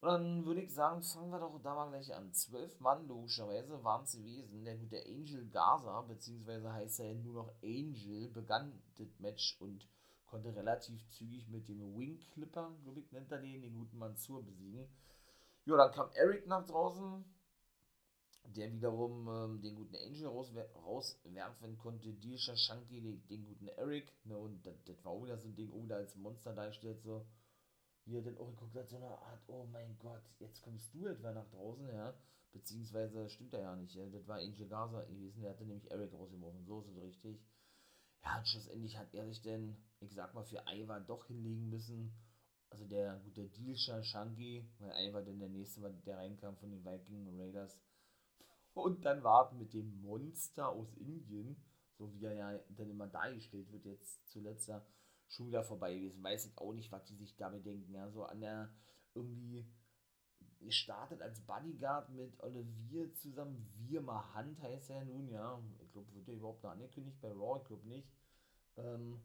Und 0.00 0.08
dann 0.08 0.46
würde 0.46 0.62
ich 0.62 0.72
sagen, 0.72 1.02
fangen 1.02 1.30
wir 1.30 1.40
doch 1.40 1.60
da 1.62 1.74
mal 1.74 1.90
gleich 1.90 2.14
an. 2.14 2.32
Zwölf 2.32 2.80
Mann, 2.80 3.06
logischerweise, 3.06 3.84
waren 3.84 4.04
es 4.04 4.12
gewesen. 4.12 4.64
Der 4.64 4.78
gute 4.78 4.96
Angel 5.04 5.46
Gaza, 5.50 6.00
beziehungsweise 6.02 6.72
heißt 6.72 7.00
er 7.00 7.12
ja 7.12 7.14
nur 7.14 7.34
noch 7.34 7.54
Angel, 7.62 8.28
begann 8.30 8.82
das 8.96 9.18
Match 9.18 9.60
und 9.60 9.86
konnte 10.24 10.54
relativ 10.56 11.06
zügig 11.10 11.48
mit 11.48 11.68
dem 11.68 11.98
Wing 11.98 12.18
Clipper, 12.32 12.72
glaube 12.82 13.00
ich, 13.00 13.12
nennt 13.12 13.30
er 13.30 13.40
den, 13.40 13.60
den 13.60 13.74
guten 13.74 13.98
Mansur 13.98 14.42
besiegen. 14.42 14.88
Ja, 15.66 15.76
dann 15.76 15.92
kam 15.92 16.10
Eric 16.14 16.46
nach 16.46 16.64
draußen, 16.64 17.24
der 18.56 18.72
wiederum 18.72 19.28
ähm, 19.28 19.60
den 19.60 19.76
guten 19.76 19.96
Angel 19.96 20.26
rauswer 20.26 20.70
rauswerfen 20.74 21.78
konnte, 21.78 22.12
Disha 22.12 22.56
Shanky 22.56 23.00
den, 23.00 23.26
den, 23.26 23.44
guten 23.46 23.68
Eric, 23.68 24.12
ne, 24.24 24.36
und 24.36 24.64
das, 24.64 25.04
war 25.04 25.12
auch 25.12 25.24
wieder 25.24 25.38
so 25.38 25.48
ein 25.48 25.54
Ding, 25.54 25.72
auch 25.72 25.82
wieder 25.82 25.96
als 25.96 26.16
Monster 26.16 26.52
darstellt, 26.54 27.00
so, 27.02 27.26
wie 28.04 28.16
er 28.16 28.22
dann 28.22 28.38
auch 28.38 28.50
geguckt 28.50 28.74
hat, 28.76 28.88
so 28.88 28.96
eine 28.96 29.08
Art, 29.08 29.42
oh 29.48 29.64
mein 29.66 29.96
Gott, 29.98 30.22
jetzt 30.38 30.62
kommst 30.62 30.92
du 30.94 31.06
etwa 31.06 31.32
nach 31.32 31.48
draußen, 31.50 31.88
ja, 31.88 32.14
beziehungsweise 32.52 33.28
stimmt 33.28 33.54
er 33.54 33.60
ja 33.60 33.76
nicht, 33.76 33.94
ja, 33.94 34.06
das 34.06 34.26
war 34.26 34.38
Angel 34.38 34.68
Gaza 34.68 35.02
gewesen, 35.04 35.42
der 35.42 35.50
hatte 35.50 35.64
nämlich 35.64 35.90
Eric 35.90 36.12
rausgeworfen, 36.12 36.64
so 36.64 36.80
ist 36.80 36.88
es 36.88 37.02
richtig. 37.02 37.40
ja, 38.24 38.44
schlussendlich 38.44 38.96
hat 38.96 39.14
er 39.14 39.26
sich 39.26 39.40
denn, 39.42 39.76
ich 40.00 40.14
sag 40.14 40.34
mal, 40.34 40.44
für 40.44 40.62
Ivar 40.66 41.00
doch 41.00 41.26
hinlegen 41.26 41.68
müssen. 41.68 42.12
Also 42.70 42.84
der 42.86 43.18
gute 43.24 43.48
Dilsha 43.48 44.00
Shangi, 44.02 44.64
weil 44.78 45.08
Ivar 45.08 45.22
dann 45.22 45.40
der 45.40 45.48
nächste 45.48 45.82
war, 45.82 45.90
der 45.90 46.18
reinkam 46.18 46.56
von 46.56 46.70
den 46.70 46.84
Viking 46.84 47.28
Raiders. 47.36 47.80
Und 48.80 49.04
dann 49.04 49.22
war 49.22 49.52
mit 49.52 49.72
dem 49.74 50.00
Monster 50.02 50.68
aus 50.68 50.94
Indien, 50.94 51.56
so 51.98 52.12
wie 52.12 52.24
er 52.24 52.34
ja 52.34 52.58
dann 52.70 52.90
immer 52.90 53.06
dargestellt 53.06 53.70
wird, 53.72 53.84
jetzt 53.84 54.28
zuletzt 54.28 54.68
ja 54.68 54.84
schon 55.28 55.46
wieder 55.46 55.62
vorbei 55.62 55.94
gewesen. 55.94 56.22
Weiß 56.22 56.46
ich 56.46 56.58
auch 56.58 56.72
nicht, 56.72 56.90
was 56.92 57.04
die 57.04 57.16
sich 57.16 57.36
damit 57.36 57.64
denken. 57.64 57.92
Ja, 57.92 58.10
so 58.10 58.24
an 58.24 58.40
der 58.40 58.72
irgendwie 59.14 59.66
gestartet 60.60 61.22
als 61.22 61.40
Bodyguard 61.40 62.10
mit 62.10 62.38
Olivier 62.40 63.12
zusammen. 63.14 63.66
Wir 63.78 64.02
mal 64.02 64.34
Hand 64.34 64.60
heißt 64.60 64.90
er 64.90 65.04
nun, 65.04 65.28
ja. 65.28 65.62
Ich 65.82 65.92
glaube, 65.92 66.12
wird 66.14 66.28
er 66.28 66.34
überhaupt 66.34 66.62
noch 66.62 66.70
angekündigt 66.70 67.20
bei 67.20 67.32
Raw? 67.32 67.58
Ich 67.60 67.66
glaube 67.66 67.86
nicht. 67.88 68.08
Ähm, 68.76 69.20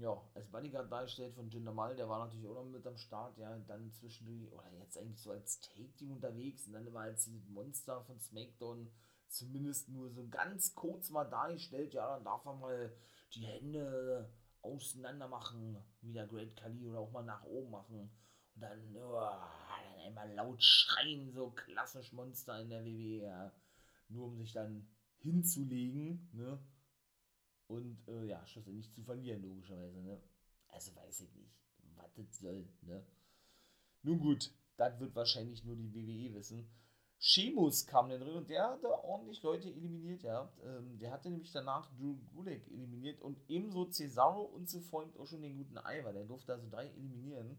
ja, 0.00 0.20
als 0.34 0.48
Bodyguard 0.48 0.90
dargestellt 0.90 1.34
von 1.34 1.48
Jinder 1.48 1.72
Mal, 1.72 1.96
der 1.96 2.08
war 2.08 2.24
natürlich 2.24 2.46
auch 2.46 2.54
noch 2.54 2.64
mit 2.64 2.86
am 2.86 2.96
Start, 2.96 3.36
ja, 3.38 3.56
dann 3.66 3.90
zwischendurch, 3.92 4.52
oder 4.52 4.70
jetzt 4.78 4.96
eigentlich 4.96 5.20
so 5.20 5.30
als 5.30 5.60
Take-Team 5.60 6.12
unterwegs 6.12 6.66
und 6.66 6.72
dann 6.74 6.86
immer 6.86 7.00
als 7.00 7.24
dieses 7.24 7.48
Monster 7.48 8.02
von 8.02 8.18
SmackDown 8.20 8.90
zumindest 9.28 9.88
nur 9.88 10.10
so 10.10 10.26
ganz 10.28 10.74
kurz 10.74 11.10
mal 11.10 11.24
dargestellt, 11.24 11.94
ja, 11.94 12.14
dann 12.14 12.24
darf 12.24 12.44
er 12.46 12.54
mal 12.54 12.96
die 13.34 13.44
Hände 13.44 14.32
auseinander 14.62 15.28
machen, 15.28 15.76
wie 16.00 16.12
der 16.12 16.26
Great 16.26 16.56
Kali 16.56 16.86
oder 16.86 17.00
auch 17.00 17.12
mal 17.12 17.22
nach 17.22 17.44
oben 17.44 17.70
machen 17.70 18.10
und 18.54 18.60
dann, 18.60 18.96
oh, 18.96 19.20
dann 19.20 20.00
einmal 20.06 20.32
laut 20.32 20.62
schreien, 20.62 21.32
so 21.32 21.50
klassisch 21.50 22.12
Monster 22.12 22.60
in 22.60 22.70
der 22.70 22.84
WWE, 22.84 23.22
ja, 23.24 23.52
nur 24.08 24.26
um 24.26 24.36
sich 24.38 24.52
dann 24.52 24.88
hinzulegen, 25.18 26.30
ne, 26.32 26.58
und 27.68 27.98
äh, 28.08 28.24
ja, 28.24 28.44
schlussendlich 28.46 28.90
zu 28.92 29.02
verlieren, 29.02 29.42
logischerweise. 29.42 30.00
Ne? 30.02 30.20
Also 30.68 30.94
weiß 30.96 31.20
ich 31.20 31.34
nicht, 31.34 31.54
was 31.96 32.12
das 32.14 32.38
soll. 32.38 32.66
Ne? 32.82 33.04
Nun 34.02 34.18
gut, 34.18 34.50
das 34.76 34.98
wird 34.98 35.14
wahrscheinlich 35.14 35.64
nur 35.64 35.76
die 35.76 35.92
WWE 35.94 36.34
wissen. 36.34 36.68
Sheamus 37.20 37.84
kam 37.86 38.08
dann 38.08 38.20
drin 38.20 38.36
und 38.36 38.48
der 38.48 38.70
hatte 38.70 38.88
ordentlich 39.04 39.42
Leute 39.42 39.68
eliminiert 39.68 40.22
gehabt. 40.22 40.56
Ähm, 40.64 40.98
der 40.98 41.10
hatte 41.10 41.28
nämlich 41.30 41.50
danach 41.50 41.90
Drew 41.96 42.16
Gulak 42.32 42.66
eliminiert 42.68 43.20
und 43.20 43.38
ebenso 43.48 43.90
Cesaro 43.90 44.42
und 44.42 44.68
zuvor 44.68 45.10
auch 45.18 45.26
schon 45.26 45.42
den 45.42 45.56
guten 45.56 45.78
Ivar. 45.78 46.12
Der 46.12 46.24
durfte 46.24 46.52
also 46.52 46.68
drei 46.70 46.86
eliminieren. 46.86 47.58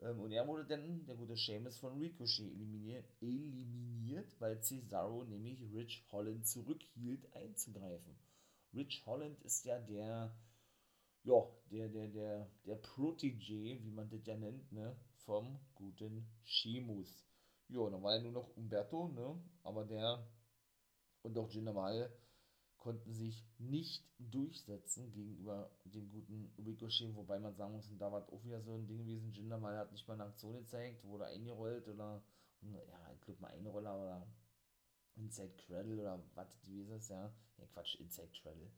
Ähm, 0.00 0.20
und 0.20 0.30
er 0.30 0.46
wurde 0.46 0.64
dann, 0.64 1.04
der 1.04 1.16
gute 1.16 1.36
Sheamus, 1.36 1.78
von 1.78 1.98
Ricochet 1.98 2.52
eliminiert, 2.52 3.06
eliminiert, 3.20 4.32
weil 4.38 4.62
Cesaro 4.62 5.24
nämlich 5.24 5.60
Rich 5.74 6.04
Holland 6.12 6.46
zurückhielt, 6.46 7.26
einzugreifen. 7.34 8.16
Rich 8.76 9.04
Holland 9.06 9.40
ist 9.42 9.64
ja 9.64 9.78
der, 9.78 10.36
ja, 11.24 11.34
der, 11.70 11.88
der, 11.88 12.08
der, 12.08 12.50
der 12.66 12.82
Protégé, 12.82 13.82
wie 13.82 13.90
man 13.90 14.08
das 14.10 14.24
ja 14.26 14.36
nennt, 14.36 14.70
ne, 14.70 14.94
vom 15.24 15.58
guten 15.74 16.28
Sheamus. 16.44 17.24
Ja, 17.68 17.88
dann 17.90 18.02
war 18.02 18.16
ja 18.16 18.22
nur 18.22 18.32
noch 18.32 18.56
Umberto, 18.56 19.08
ne, 19.08 19.40
aber 19.62 19.84
der 19.84 20.28
und 21.22 21.36
auch 21.38 21.50
Jinder 21.50 21.74
konnten 22.76 23.12
sich 23.12 23.44
nicht 23.58 24.04
durchsetzen 24.18 25.10
gegenüber 25.10 25.70
dem 25.84 26.08
guten 26.08 26.52
Ricochet, 26.64 27.16
wobei 27.16 27.40
man 27.40 27.56
sagen 27.56 27.72
muss, 27.72 27.90
da 27.98 28.12
war 28.12 28.32
auch 28.32 28.44
wieder 28.44 28.60
so 28.60 28.76
ein 28.76 28.86
Ding 28.86 28.98
gewesen, 28.98 29.32
Jinder 29.32 29.60
hat 29.60 29.90
nicht 29.90 30.06
mal 30.06 30.14
eine 30.14 30.24
Aktion 30.24 30.58
gezeigt, 30.58 31.02
wurde 31.02 31.26
eingerollt 31.26 31.88
oder, 31.88 32.22
ja, 32.60 33.12
ich 33.14 33.20
glaube 33.22 33.40
mal 33.40 33.50
Einroller 33.50 34.00
oder 34.00 34.26
Inside 35.16 35.54
Cradle 35.56 36.00
oder 36.00 36.22
was 36.34 36.58
gewesen 36.60 36.92
ist, 36.96 37.10
ja. 37.10 37.32
Ne, 37.58 37.66
Quatsch, 37.72 37.96
Inside 37.96 38.30
Cradle. 38.42 38.70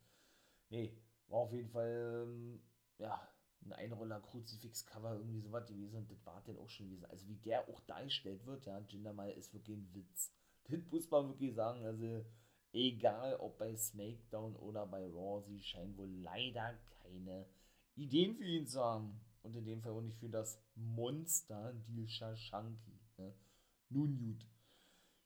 Nee, 0.69 0.97
war 1.27 1.39
auf 1.39 1.53
jeden 1.53 1.69
Fall, 1.69 2.25
ähm, 2.27 2.61
ja, 2.97 3.21
ein 3.65 3.73
Einroller 3.73 4.21
Kruzifix-Cover, 4.21 5.15
irgendwie 5.15 5.41
sowas 5.41 5.67
gewesen 5.67 5.97
und 5.97 6.09
das 6.09 6.25
war 6.25 6.41
dann 6.45 6.57
auch 6.57 6.69
schon 6.69 6.87
gewesen. 6.87 7.05
Also 7.05 7.27
wie 7.27 7.35
der 7.35 7.67
auch 7.67 7.79
dargestellt 7.81 8.45
wird, 8.45 8.65
ja, 8.65 8.79
Jinder 8.87 9.13
mal 9.13 9.29
ist 9.31 9.53
wirklich 9.53 9.77
ein 9.77 9.93
Witz. 9.93 10.31
Das 10.69 10.85
muss 10.91 11.09
man 11.09 11.29
wirklich 11.29 11.55
sagen, 11.55 11.83
also 11.83 12.23
egal 12.73 13.37
ob 13.37 13.57
bei 13.57 13.75
SmackDown 13.75 14.55
oder 14.55 14.85
bei 14.85 15.03
Raw, 15.07 15.41
sie 15.41 15.59
scheinen 15.63 15.97
wohl 15.97 16.09
leider 16.09 16.77
keine 17.01 17.47
Ideen 17.95 18.35
für 18.35 18.45
ihn 18.45 18.67
zu 18.67 18.79
haben. 18.83 19.19
Und 19.41 19.55
in 19.55 19.65
dem 19.65 19.81
Fall 19.81 19.93
auch 19.93 20.01
nicht 20.01 20.19
für 20.19 20.29
das 20.29 20.61
Monster 20.75 21.73
Dilsha 21.87 22.35
Shanky. 22.35 22.99
Ne? 23.17 23.33
Nun 23.89 24.15
gut 24.17 24.45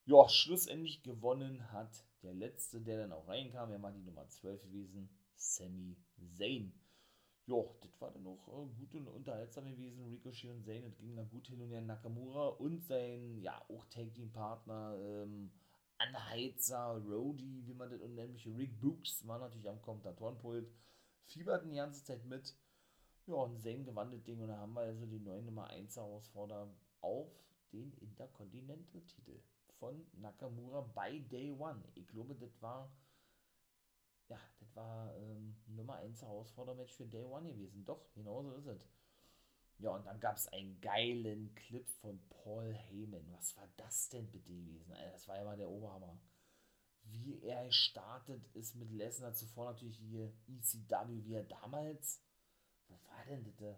ja, 0.06 0.28
schlussendlich 0.28 1.04
gewonnen 1.04 1.72
hat 1.72 2.06
der 2.24 2.34
letzte, 2.34 2.82
der 2.82 3.00
dann 3.00 3.12
auch 3.12 3.28
reinkam, 3.28 3.72
er 3.72 3.82
war 3.82 3.92
die 3.92 4.02
Nummer 4.02 4.28
12 4.28 4.64
gewesen, 4.64 5.10
Sami 5.36 5.98
Zayn. 6.38 6.74
Ja, 7.46 7.62
das 7.82 8.00
war 8.00 8.12
dann 8.12 8.26
auch 8.26 8.48
äh, 8.48 8.68
gut 8.80 8.96
und 8.96 9.08
unterhaltsam 9.08 9.66
gewesen, 9.66 10.08
Ricochet 10.08 10.50
und 10.50 10.64
Zayn, 10.64 10.84
das 10.84 10.98
ging 10.98 11.16
dann 11.16 11.30
gut 11.30 11.48
hin 11.48 11.62
und 11.62 11.72
her, 11.72 11.82
Nakamura 11.82 12.48
und 12.48 12.82
sein, 12.86 13.38
ja, 13.40 13.62
auch 13.70 13.86
Tag 13.86 14.14
Team 14.14 14.32
Partner, 14.32 14.98
ähm, 15.02 15.52
Anheizer, 15.98 17.02
Rody, 17.06 17.66
wie 17.66 17.74
man 17.74 17.90
das 17.90 18.00
nämlich 18.02 18.48
Rick 18.48 18.80
Books, 18.80 19.28
war 19.28 19.40
natürlich 19.40 19.70
am 19.70 19.82
Kommentatorenpult, 19.82 20.70
fieberten 21.26 21.70
die 21.70 21.78
ganze 21.78 22.04
Zeit 22.04 22.26
mit. 22.26 22.56
Ja, 23.26 23.36
und 23.36 23.62
Zayn 23.62 23.86
gewann 23.86 24.12
das 24.12 24.24
Ding 24.24 24.42
und 24.42 24.50
da 24.50 24.58
haben 24.58 24.74
wir 24.74 24.82
also 24.82 25.06
die 25.06 25.20
neue 25.20 25.44
Nummer 25.44 25.68
1 25.68 25.96
Herausforderer 25.96 26.74
auf 27.02 27.30
den 27.72 27.94
Intercontinental-Titel 28.00 29.42
von 29.80 30.06
Nakamura 30.14 30.82
bei 30.82 31.20
Day 31.20 31.52
One. 31.52 31.84
Ich 31.96 32.08
glaube, 32.08 32.36
das 32.36 32.62
war 32.62 32.92
ja, 34.30 34.40
das 34.60 34.76
war 34.76 35.16
ähm, 35.18 35.56
Nummer 35.68 35.98
1 35.98 36.22
Herausfordermatch 36.22 36.94
für 36.94 37.06
Day 37.06 37.26
One 37.26 37.52
gewesen. 37.52 37.84
Doch, 37.86 38.12
genau 38.14 38.42
so 38.42 38.54
ist 38.54 38.68
es. 38.68 38.90
Ja, 39.80 39.92
und 39.92 40.06
dann 40.06 40.20
gab 40.20 40.38
es 40.38 40.48
einen 40.48 40.80
geilen 40.82 41.54
Clip 41.56 41.88
von 42.02 42.20
Paul 42.30 42.74
Heyman. 42.74 43.32
Was 43.34 43.58
war 43.58 43.68
das 43.78 44.10
denn 44.10 44.30
bitte 44.32 44.54
gewesen? 44.54 44.94
Das 45.12 45.28
war 45.28 45.36
ja 45.36 45.44
mal 45.44 45.58
der 45.58 45.70
Oberhammer. 45.70 46.18
Wie 47.04 47.42
er 47.42 47.66
gestartet 47.66 48.48
ist 48.54 48.76
mit 48.76 48.92
Lesnar, 48.92 49.34
zuvor 49.34 49.66
natürlich 49.66 49.98
hier 49.98 50.32
ECW, 50.48 51.26
wie 51.26 51.34
er 51.34 51.44
damals. 51.44 52.24
Wo 52.88 52.98
war 53.04 53.26
denn 53.26 53.44
das? 53.44 53.78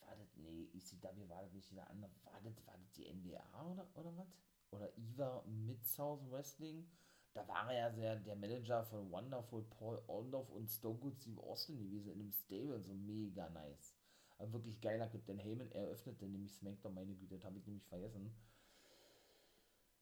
War 0.00 0.16
das, 0.16 0.36
nee, 0.36 0.68
ECW 0.74 1.28
war 1.28 1.42
das 1.42 1.52
nicht 1.52 1.70
in 1.70 1.76
der 1.76 1.90
anderen. 1.90 2.14
War 2.22 2.40
das, 2.40 2.66
war 2.66 2.78
das 2.78 2.92
die 2.92 3.12
NWA 3.12 3.66
oder, 3.66 3.88
oder 3.94 4.16
was? 4.16 4.28
Oder 4.72 4.90
Eva 4.96 5.42
mit 5.46 5.84
South 5.84 6.20
Wrestling. 6.30 6.86
Da 7.34 7.46
war 7.48 7.72
er 7.72 7.88
ja 7.88 7.92
sehr 7.92 8.16
der 8.16 8.36
Manager 8.36 8.84
von 8.84 9.10
Wonderful 9.10 9.62
Paul 9.64 10.02
Orndorff 10.06 10.50
und 10.50 10.68
Stone 10.68 10.98
Cold 10.98 11.16
Steve 11.16 11.40
Austin 11.42 11.78
gewesen 11.78 12.12
in 12.12 12.20
einem 12.20 12.32
Stable, 12.32 12.80
so 12.82 12.92
mega 12.92 13.48
nice. 13.50 13.94
Aber 14.38 14.52
wirklich 14.52 14.80
geiler 14.80 15.08
Clip, 15.08 15.24
denn 15.24 15.38
Heyman 15.38 15.70
eröffnete 15.72 16.26
nämlich 16.26 16.52
SmackDown, 16.52 16.94
meine 16.94 17.14
Güte, 17.14 17.36
das 17.36 17.44
habe 17.44 17.58
ich 17.58 17.66
nämlich 17.66 17.86
vergessen. 17.86 18.34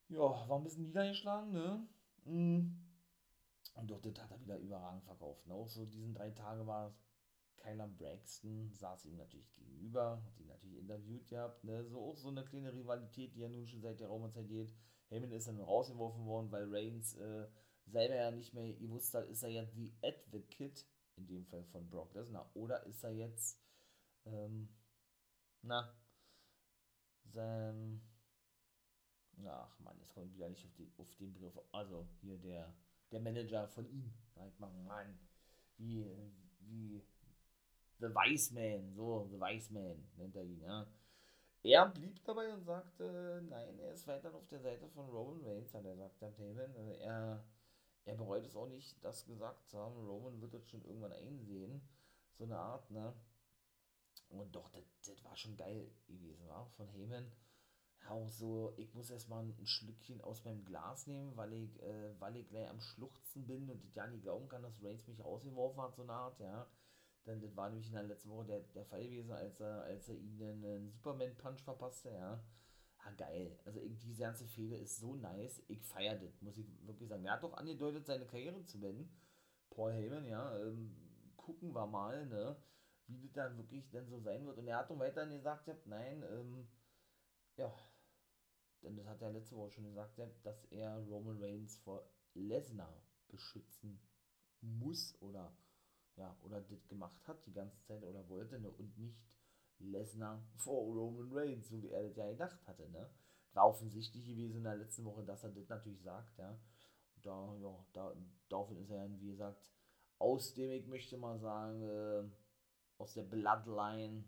Ja, 0.09 0.48
war 0.48 0.59
ein 0.59 0.64
bisschen 0.64 0.87
niedergeschlagen, 0.87 1.52
ne? 1.52 1.87
Mm. 2.24 2.90
Und 3.74 3.90
doch, 3.90 4.00
das 4.00 4.18
hat 4.20 4.33
er 4.33 4.40
wieder 4.40 4.59
überragend 4.59 5.04
verkauft. 5.04 5.46
Ne? 5.46 5.54
Auch 5.54 5.68
so 5.68 5.87
diesen 5.87 6.14
drei 6.14 6.30
Tage 6.30 6.66
war 6.66 6.88
es 6.88 7.10
Kyler 7.61 7.88
Braxton 7.88 8.73
saß 8.75 9.05
ihm 9.05 9.16
natürlich 9.16 9.53
gegenüber, 9.55 10.23
hat 10.25 10.40
ihn 10.40 10.46
natürlich 10.49 10.79
interviewt 10.79 11.27
gehabt, 11.29 11.62
ne? 11.64 11.85
So 11.85 12.01
auch 12.01 12.16
so 12.16 12.29
eine 12.29 12.44
kleine 12.44 12.73
Rivalität, 12.73 13.35
die 13.35 13.40
ja 13.40 13.49
nun 13.49 13.66
schon 13.66 13.83
seit 13.83 14.01
der 14.01 14.09
Raumerzeit 14.09 14.49
geht. 14.49 14.75
Heyman 15.09 15.33
ist 15.33 15.49
dann 15.49 15.61
rausgeworfen 15.61 16.25
worden, 16.25 16.51
weil 16.51 16.75
Reigns 16.75 17.14
äh, 17.14 17.46
selber 17.87 18.14
ja 18.14 18.31
nicht 18.31 18.55
mehr 18.55 18.73
gewusst 18.75 19.14
hat, 19.14 19.29
ist 19.29 19.42
er 19.42 19.51
jetzt 19.51 19.77
die 19.77 19.92
Advocate, 20.03 20.87
in 21.16 21.27
dem 21.27 21.44
Fall 21.46 21.64
von 21.64 21.88
Brock 21.90 22.14
Lesnar, 22.14 22.51
oder 22.55 22.85
ist 22.87 23.03
er 23.05 23.11
jetzt, 23.11 23.61
ähm, 24.25 24.68
na, 25.62 25.92
sein, 27.25 28.01
ach 29.44 29.79
man, 29.81 29.99
jetzt 29.99 30.12
komme 30.14 30.27
ich 30.27 30.35
wieder 30.35 30.49
nicht 30.49 30.64
auf, 30.64 30.75
die, 30.75 30.90
auf 30.96 31.14
den 31.16 31.33
Begriff, 31.33 31.59
also 31.73 32.09
hier 32.20 32.38
der, 32.38 32.73
der 33.11 33.20
Manager 33.20 33.68
von 33.68 33.87
ihm, 33.87 34.12
sag 34.35 34.59
mal, 34.61 34.73
Mann, 34.85 35.18
wie, 35.77 36.05
wie 36.61 37.03
The 38.01 38.15
Wise 38.15 38.55
Man, 38.55 38.93
so, 38.95 39.29
The 39.31 39.39
Wise 39.39 39.73
Man 39.73 40.09
nennt 40.17 40.37
er 40.37 40.43
ihn, 40.43 40.61
ja. 40.63 40.87
Er 41.63 41.87
blieb 41.91 42.25
dabei 42.25 42.53
und 42.55 42.65
sagte, 42.65 43.43
nein, 43.49 43.79
er 43.79 43.93
ist 43.93 44.07
weiter 44.07 44.35
auf 44.35 44.49
der 44.49 44.61
Seite 44.61 44.89
von 44.89 45.09
Roman 45.11 45.45
Reigns, 45.45 45.75
hat 45.75 45.85
er 45.85 45.93
gesagt, 45.93 46.23
am. 46.23 46.33
Also 46.77 46.93
er, 46.93 47.45
er 48.07 48.15
bereut 48.15 48.47
es 48.47 48.57
auch 48.57 48.69
nicht, 48.69 49.05
das 49.05 49.27
gesagt 49.27 49.69
zu 49.69 49.79
haben. 49.79 49.95
Roman 50.07 50.41
wird 50.41 50.55
das 50.55 50.67
schon 50.69 50.83
irgendwann 50.85 51.13
einsehen. 51.13 51.83
So 52.39 52.45
eine 52.45 52.57
Art, 52.57 52.91
ne? 52.91 53.13
Und 54.31 54.55
doch, 54.55 54.71
das, 54.71 54.85
das 55.07 55.23
war 55.25 55.37
schon 55.37 55.57
geil 55.57 55.91
gewesen, 56.07 56.49
war 56.49 56.67
von 56.77 56.89
Heyman. 56.89 57.31
Auch 58.09 58.31
so, 58.31 58.73
ich 58.79 58.95
muss 58.95 59.11
erstmal 59.11 59.45
ein 59.45 59.67
Schlückchen 59.67 60.21
aus 60.23 60.45
meinem 60.45 60.65
Glas 60.65 61.07
nehmen, 61.07 61.37
weil 61.37 61.53
ich, 61.53 61.83
äh, 61.83 62.19
weil 62.19 62.37
ich 62.37 62.49
gleich 62.49 62.69
am 62.69 62.81
Schluchzen 62.81 63.47
bin 63.47 63.69
und 63.69 63.85
ich 63.85 63.95
ja 63.95 64.07
nicht 64.07 64.23
glauben 64.23 64.49
kann, 64.49 64.63
dass 64.63 64.83
Reigns 64.83 65.07
mich 65.07 65.23
rausgeworfen 65.23 65.83
hat, 65.83 65.95
so 65.95 66.03
eine 66.03 66.13
Art, 66.13 66.41
ja. 66.41 66.67
Denn 67.26 67.40
das 67.40 67.54
war 67.56 67.68
nämlich 67.68 67.88
in 67.88 67.94
der 67.94 68.04
letzten 68.04 68.30
Woche 68.30 68.46
der, 68.46 68.61
der 68.61 68.85
Fall 68.87 69.02
gewesen, 69.02 69.33
als 69.33 69.61
er, 69.61 69.83
als 69.83 70.09
er 70.09 70.16
ihnen 70.16 70.64
einen 70.64 70.90
Superman-Punch 70.90 71.62
verpasste, 71.62 72.11
ja. 72.11 72.42
Ah, 72.98 73.12
geil. 73.16 73.59
Also 73.64 73.80
diese 73.80 74.20
ganze 74.22 74.46
Fehde 74.46 74.76
ist 74.76 74.98
so 74.98 75.14
nice. 75.16 75.62
Ich 75.68 75.83
feiere 75.83 76.16
das, 76.16 76.40
muss 76.42 76.59
ich 76.59 76.66
wirklich 76.87 77.09
sagen. 77.09 77.24
Er 77.24 77.33
hat 77.33 77.42
doch 77.42 77.54
angedeutet, 77.54 78.06
seine 78.06 78.26
Karriere 78.26 78.64
zu 78.64 78.78
beenden. 78.80 79.11
Paul 79.70 79.92
Heyman, 79.92 80.26
ja. 80.26 80.59
Ähm, 80.59 80.94
gucken 81.37 81.74
wir 81.74 81.87
mal, 81.87 82.26
ne, 82.26 82.56
wie 83.06 83.20
das 83.20 83.33
dann 83.33 83.56
wirklich 83.56 83.90
denn 83.90 84.09
so 84.09 84.20
sein 84.20 84.46
wird. 84.46 84.59
Und 84.59 84.68
er 84.68 84.78
hat 84.78 84.90
dann 84.90 84.98
weiterhin 84.98 85.33
gesagt, 85.33 85.66
ja, 85.66 85.76
nein, 85.87 86.22
ähm, 86.30 86.68
ja, 87.56 87.74
denn 88.83 88.96
das 88.96 89.06
hat 89.06 89.20
er 89.22 89.30
letzte 89.30 89.56
Woche 89.56 89.70
schon 89.72 89.85
gesagt, 89.85 90.16
ja, 90.18 90.26
dass 90.42 90.64
er 90.66 90.98
Roman 91.06 91.42
Reigns 91.42 91.76
vor 91.78 92.09
Lesnar 92.35 93.02
beschützen 93.28 94.00
muss 94.61 95.20
oder 95.20 95.56
ja, 96.16 96.37
oder 96.42 96.61
das 96.61 96.87
gemacht 96.88 97.27
hat 97.27 97.44
die 97.46 97.53
ganze 97.53 97.81
Zeit 97.83 98.03
oder 98.03 98.29
wollte, 98.29 98.61
ne, 98.61 98.70
und 98.70 98.96
nicht 98.99 99.18
Lesnar 99.79 100.42
vor 100.57 100.85
Roman 100.85 101.31
Reigns, 101.33 101.68
so 101.68 101.83
wie 101.83 101.88
er 101.88 102.03
das 102.03 102.16
ja 102.16 102.31
gedacht 102.31 102.66
hatte, 102.66 102.88
ne. 102.90 103.09
War 103.53 103.66
offensichtlich 103.66 104.25
gewesen 104.27 104.59
in 104.59 104.64
der 104.64 104.77
letzten 104.77 105.05
Woche, 105.05 105.25
dass 105.25 105.42
er 105.42 105.51
das 105.51 105.68
natürlich 105.68 106.03
sagt, 106.03 106.38
ja. 106.38 106.59
Da, 107.23 107.55
ja, 107.61 107.87
da, 107.92 108.16
daraufhin 108.49 108.79
ist 108.79 108.90
er 108.90 109.03
dann, 109.03 109.20
wie 109.20 109.31
gesagt, 109.31 109.70
aus 110.18 110.55
dem, 110.55 110.70
ich 110.70 110.87
möchte 110.87 111.16
mal 111.16 111.38
sagen, 111.38 111.83
äh, 111.83 112.23
aus 112.99 113.14
der 113.14 113.25
Bloodline 113.25 114.25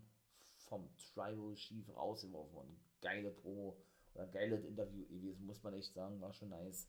vom 0.57 0.89
Tribal 0.97 1.53
Chief 1.55 1.87
rausgeworfen 1.95 2.53
worden. 2.53 2.79
Geile 3.01 3.31
Promo 3.31 3.77
oder 4.13 4.27
geiles 4.27 4.63
Interview 4.65 5.05
gewesen, 5.07 5.45
muss 5.45 5.61
man 5.63 5.73
echt 5.73 5.93
sagen, 5.93 6.19
war 6.21 6.33
schon 6.33 6.49
nice. 6.49 6.87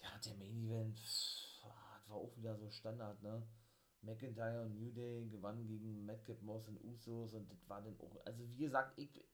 Ja, 0.00 0.10
der 0.24 0.34
Main 0.36 0.64
Event, 0.64 0.98
pff, 0.98 1.64
war 2.08 2.16
auch 2.16 2.36
wieder 2.36 2.56
so 2.56 2.70
Standard, 2.70 3.22
ne? 3.22 3.42
McIntyre 4.02 4.62
und 4.62 4.74
New 4.74 4.90
Day 4.92 5.28
gewannen 5.28 5.66
gegen 5.66 6.04
Madcap 6.06 6.40
Moss 6.42 6.68
und 6.68 6.82
Usos 6.84 7.34
und 7.34 7.50
das 7.50 7.68
war 7.68 7.82
dann 7.82 7.98
auch, 8.00 8.16
also 8.24 8.48
wie 8.50 8.58
gesagt, 8.58 8.98
ich, 8.98 9.24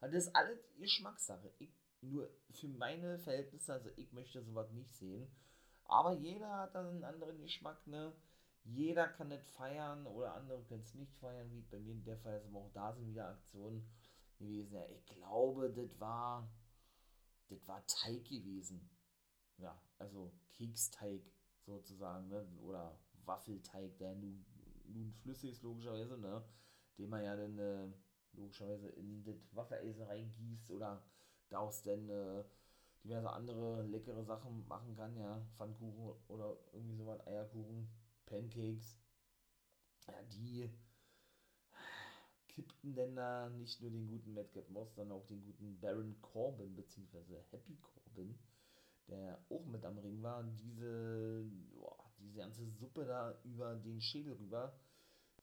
das 0.00 0.12
ist 0.12 0.34
alles 0.34 0.58
Geschmackssache. 0.78 1.52
Ich, 1.58 1.74
nur 2.00 2.30
für 2.50 2.68
meine 2.68 3.18
Verhältnisse, 3.18 3.72
also 3.72 3.90
ich 3.96 4.12
möchte 4.12 4.42
sowas 4.42 4.70
nicht 4.70 4.94
sehen. 4.94 5.28
Aber 5.84 6.12
jeder 6.12 6.50
hat 6.58 6.74
dann 6.74 6.86
einen 6.86 7.04
anderen 7.04 7.40
Geschmack, 7.40 7.86
ne? 7.86 8.12
Jeder 8.64 9.06
kann 9.08 9.30
das 9.30 9.46
feiern 9.50 10.06
oder 10.06 10.34
andere 10.34 10.62
können 10.64 10.82
es 10.82 10.94
nicht 10.94 11.16
feiern, 11.18 11.50
wie 11.52 11.60
bei 11.62 11.78
mir 11.78 11.92
in 11.92 12.04
der 12.04 12.18
Fall 12.18 12.36
ist, 12.36 12.46
aber 12.46 12.58
auch 12.58 12.72
da 12.72 12.92
sind 12.92 13.06
wieder 13.06 13.28
Aktionen 13.28 13.88
gewesen. 14.38 14.74
Ja, 14.74 14.84
ich 14.86 15.06
glaube, 15.06 15.70
das 15.70 16.00
war, 16.00 16.50
das 17.48 17.66
war 17.68 17.86
Teig 17.86 18.24
gewesen. 18.24 18.90
Ja, 19.58 19.80
also 19.98 20.32
Keksteig 20.56 21.22
sozusagen, 21.64 22.28
ne? 22.28 22.44
oder 22.60 22.98
Waffelteig, 23.26 23.96
der 23.98 24.14
nun, 24.14 24.44
nun 24.86 25.12
flüssig 25.12 25.52
ist, 25.52 25.62
logischerweise, 25.62 26.18
ne? 26.18 26.44
Den 26.98 27.10
man 27.10 27.24
ja 27.24 27.36
dann 27.36 27.58
äh, 27.58 27.88
logischerweise 28.32 28.88
in 28.90 29.22
das 29.24 29.54
Waffeleisen 29.54 30.02
reingießt 30.02 30.70
oder 30.70 31.02
daraus 31.48 31.82
dann 31.82 32.08
äh, 32.08 32.44
diverse 33.04 33.30
andere 33.30 33.82
leckere 33.82 34.24
Sachen 34.24 34.66
machen 34.66 34.94
kann, 34.94 35.16
ja, 35.16 35.40
Pfannkuchen 35.56 36.14
oder 36.28 36.56
irgendwie 36.72 36.96
sowas, 36.96 37.24
Eierkuchen, 37.26 37.88
Pancakes, 38.26 38.98
ja, 40.06 40.14
die 40.32 40.70
kippten 42.48 42.94
denn 42.94 43.14
da 43.16 43.50
nicht 43.50 43.80
nur 43.82 43.90
den 43.90 44.06
guten 44.06 44.32
Madcap 44.34 44.68
Moss, 44.70 44.94
sondern 44.94 45.18
auch 45.18 45.26
den 45.26 45.42
guten 45.44 45.78
Baron 45.78 46.16
Corbin, 46.22 46.74
beziehungsweise 46.74 47.44
Happy 47.50 47.76
Corbin, 47.76 48.38
der 49.08 49.38
auch 49.50 49.64
mit 49.66 49.84
am 49.84 49.98
Ring 49.98 50.22
war, 50.22 50.42
diese, 50.42 51.44
boah, 51.74 52.05
diese 52.26 52.38
ganze 52.38 52.66
Suppe 52.66 53.04
da 53.04 53.38
über 53.44 53.74
den 53.76 54.00
Schädel 54.00 54.34
rüber, 54.34 54.78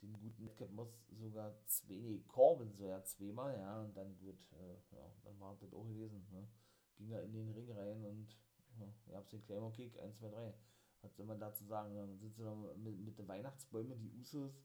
den 0.01 0.13
guten 0.13 0.43
Madcap 0.43 0.71
Moss 0.71 0.89
sogar 1.11 1.55
zwei, 1.65 1.95
nee, 1.95 2.19
Corbin 2.27 2.73
so 2.73 2.87
ja 2.87 3.01
zweimal, 3.03 3.57
ja, 3.57 3.81
und 3.81 3.95
dann 3.95 4.17
gut, 4.17 4.37
äh, 4.51 4.95
ja, 4.95 5.11
dann 5.23 5.39
war 5.39 5.55
das 5.59 5.73
auch 5.73 5.85
gewesen, 5.85 6.27
ne? 6.31 6.47
ging 6.95 7.11
er 7.11 7.23
in 7.23 7.33
den 7.33 7.49
Ring 7.51 7.71
rein 7.71 8.05
und 8.05 8.37
ja, 8.79 8.87
ihr 9.07 9.17
habt 9.17 9.31
den 9.31 9.41
Claymore 9.41 9.71
Kick, 9.73 9.99
1, 9.99 10.17
2, 10.17 10.29
3. 10.29 10.53
Was 11.01 11.15
soll 11.15 11.25
man 11.25 11.39
dazu 11.39 11.65
sagen? 11.65 11.95
Dann 11.95 12.17
sind 12.17 12.35
sie 12.35 12.43
noch 12.43 12.75
mit, 12.77 12.97
mit 12.99 13.17
den 13.17 13.27
Weihnachtsbäumen, 13.27 13.99
die 13.99 14.11
Usos 14.11 14.63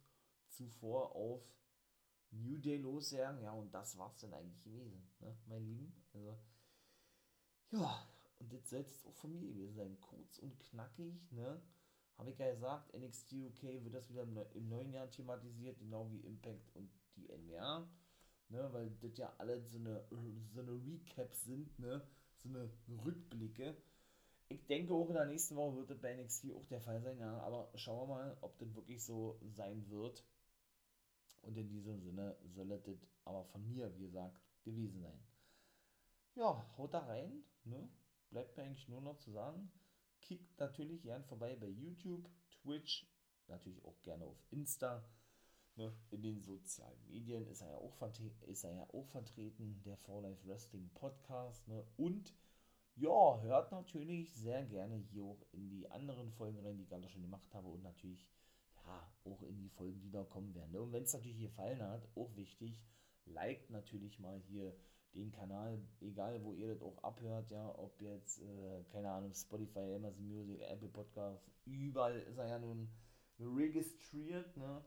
zuvor 0.49 1.15
auf 1.15 1.43
New 2.31 2.59
Day 2.59 2.79
losjagen. 2.79 3.43
Ja, 3.43 3.53
und 3.53 3.73
das 3.75 3.99
war's 3.99 4.21
dann 4.21 4.33
eigentlich 4.33 4.63
gewesen, 4.63 5.11
ne, 5.21 5.37
mein 5.47 5.65
Lieben. 5.65 5.93
Also, 6.15 6.39
ja, 7.71 8.09
und 8.39 8.53
das 8.53 8.71
soll 8.71 8.81
es 8.81 9.05
auch 9.05 9.15
von 9.17 9.33
mir 9.33 9.41
gewesen 9.41 9.75
sein. 9.75 10.01
Kurz 10.01 10.39
und 10.39 10.59
knackig, 10.61 11.31
ne? 11.33 11.61
Habe 12.19 12.31
ich 12.31 12.39
ja 12.39 12.53
gesagt, 12.53 12.93
NXT 12.95 13.33
UK 13.33 13.63
wird 13.85 13.95
das 13.95 14.11
wieder 14.11 14.25
im, 14.55 14.69
neuen 14.69 14.93
Jahr 14.93 15.09
thematisiert, 15.09 15.79
genau 15.79 16.11
wie 16.11 16.21
Impact 16.21 16.75
und 16.75 16.91
die 17.17 17.29
NWA. 17.29 17.89
Ne, 18.51 18.69
weil 18.73 18.91
das 19.01 19.17
ja 19.19 19.33
alle 19.39 19.61
so 19.61 19.79
eine, 19.79 20.05
so 20.53 20.61
eine 20.61 20.73
Recaps 20.73 21.45
sind, 21.45 21.79
ne? 21.79 22.03
So 22.39 22.49
eine 22.49 22.71
Rückblicke. 23.05 23.77
Ich 24.49 24.67
denke 24.67 24.95
auch 24.95 25.09
in 25.09 25.15
der 25.15 25.27
nächsten 25.27 25.55
Woche 25.57 25.77
wird 25.77 25.91
das 25.91 26.01
bei 26.01 26.15
NXT 26.17 26.53
auch 26.55 26.65
der 26.67 26.81
Fall 26.81 27.01
sein, 27.03 27.19
ja. 27.19 27.39
Aber 27.41 27.71
schauen 27.75 28.09
wir 28.09 28.15
mal, 28.15 28.37
ob 28.41 28.59
das 28.59 28.75
wirklich 28.75 29.05
so 29.05 29.39
sein 29.51 29.89
wird. 29.91 30.25
Und 31.43 31.57
in 31.57 31.69
diesem 31.69 32.01
Sinne 32.01 32.37
soll 32.55 32.69
das 32.69 33.07
aber 33.25 33.45
von 33.45 33.67
mir, 33.69 33.95
wie 33.95 34.01
gesagt, 34.01 34.41
gewesen 34.65 35.03
sein. 35.03 35.21
Ja, 36.35 36.67
haut 36.77 36.95
da 36.95 37.01
rein. 37.01 37.45
Ne? 37.65 37.89
Bleibt 38.31 38.57
mir 38.57 38.65
eigentlich 38.65 38.89
nur 38.89 39.01
noch 39.01 39.19
zu 39.19 39.31
sagen. 39.31 39.71
Kickt 40.21 40.59
natürlich 40.59 41.03
gern 41.03 41.25
vorbei 41.25 41.57
bei 41.57 41.69
YouTube, 41.69 42.29
Twitch, 42.51 43.07
natürlich 43.47 43.85
auch 43.85 44.01
gerne 44.03 44.27
auf 44.27 44.43
Insta. 44.51 45.05
Ne? 45.77 45.93
In 46.11 46.23
den 46.23 46.41
sozialen 46.41 47.07
Medien 47.07 47.47
ist 47.47 47.61
er 47.61 47.71
ja 47.71 47.77
auch, 47.77 47.97
ist 48.47 48.65
er 48.65 48.75
ja 48.75 48.83
auch 48.91 49.07
vertreten, 49.07 49.81
der 49.85 49.97
For 49.97 50.23
Life 50.23 50.47
Wrestling 50.47 50.91
Podcast. 50.95 51.67
Ne? 51.69 51.85
Und 51.97 52.35
ja, 52.97 53.41
hört 53.43 53.71
natürlich 53.71 54.35
sehr 54.35 54.65
gerne 54.65 54.97
hier 54.97 55.23
auch 55.23 55.47
in 55.53 55.69
die 55.69 55.89
anderen 55.91 56.33
Folgen 56.33 56.59
rein, 56.59 56.77
die 56.77 56.83
ich 56.83 56.89
gerade 56.89 57.09
schon 57.09 57.23
gemacht 57.23 57.55
habe. 57.55 57.69
Und 57.69 57.83
natürlich 57.83 58.29
ja, 58.85 59.13
auch 59.25 59.43
in 59.43 59.59
die 59.59 59.69
Folgen, 59.69 60.01
die 60.01 60.11
da 60.11 60.25
kommen 60.25 60.55
werden. 60.55 60.73
Ne? 60.73 60.81
Und 60.81 60.93
wenn 60.93 61.05
es 61.05 61.13
natürlich 61.13 61.39
gefallen 61.39 61.83
hat, 61.83 62.09
auch 62.17 62.35
wichtig, 62.35 62.83
liked 63.25 63.71
natürlich 63.71 64.19
mal 64.19 64.41
hier 64.41 64.75
den 65.19 65.33
Kanal, 65.33 65.81
egal 66.01 66.43
wo 66.43 66.53
ihr 66.55 66.69
das 66.69 66.83
auch 66.83 67.03
abhört, 67.03 67.51
ja, 67.51 67.69
ob 67.79 68.01
jetzt, 68.01 68.41
äh, 68.41 68.85
keine 68.91 69.11
Ahnung, 69.11 69.35
Spotify, 69.35 69.95
Amazon 69.95 70.27
Music, 70.27 70.61
Apple 70.63 70.89
Podcast, 70.89 71.45
überall 71.65 72.19
ist 72.21 72.39
er 72.39 72.49
ja 72.49 72.59
nun 72.59 72.89
registriert, 73.39 74.57
ne? 74.57 74.85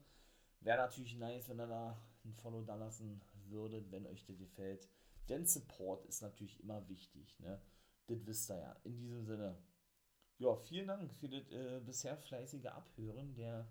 Wäre 0.61 0.77
natürlich 0.77 1.15
nice, 1.17 1.49
wenn 1.49 1.59
ihr 1.59 1.67
da 1.67 1.97
ein 2.23 2.33
Follow 2.33 2.63
da 2.63 2.75
lassen 2.75 3.21
würdet, 3.47 3.91
wenn 3.91 4.05
euch 4.05 4.23
das 4.25 4.37
gefällt. 4.37 4.87
Denn 5.29 5.45
Support 5.45 6.05
ist 6.05 6.21
natürlich 6.21 6.59
immer 6.61 6.87
wichtig, 6.87 7.39
ne? 7.39 7.61
Das 8.07 8.25
wisst 8.25 8.51
ihr 8.51 8.59
ja. 8.59 8.75
In 8.83 8.97
diesem 8.97 9.25
Sinne, 9.25 9.57
ja, 10.37 10.55
vielen 10.55 10.87
Dank 10.87 11.13
für 11.13 11.29
das 11.29 11.49
äh, 11.51 11.79
bisher 11.85 12.17
fleißige 12.17 12.65
Abhören 12.65 13.33
der 13.35 13.67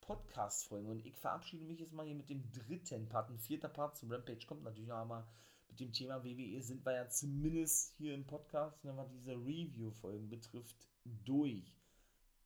Podcast-Folgen. 0.00 0.88
Und 0.88 1.06
ich 1.06 1.16
verabschiede 1.16 1.64
mich 1.64 1.80
jetzt 1.80 1.92
mal 1.92 2.06
hier 2.06 2.14
mit 2.14 2.30
dem 2.30 2.50
dritten 2.52 3.08
Part. 3.08 3.30
Ein 3.30 3.38
vierter 3.38 3.68
Part 3.68 3.96
zum 3.96 4.10
Rampage 4.10 4.46
kommt 4.46 4.62
natürlich 4.62 4.88
noch 4.88 5.00
einmal. 5.00 5.26
Mit 5.74 5.80
dem 5.80 5.92
Thema 5.92 6.22
WWE 6.22 6.62
sind 6.62 6.86
wir 6.86 6.92
ja 6.92 7.08
zumindest 7.08 7.96
hier 7.96 8.14
im 8.14 8.24
Podcast, 8.24 8.84
ne, 8.84 8.96
was 8.96 9.10
diese 9.10 9.32
Review-Folgen 9.32 10.28
betrifft, 10.28 10.88
durch. 11.24 11.76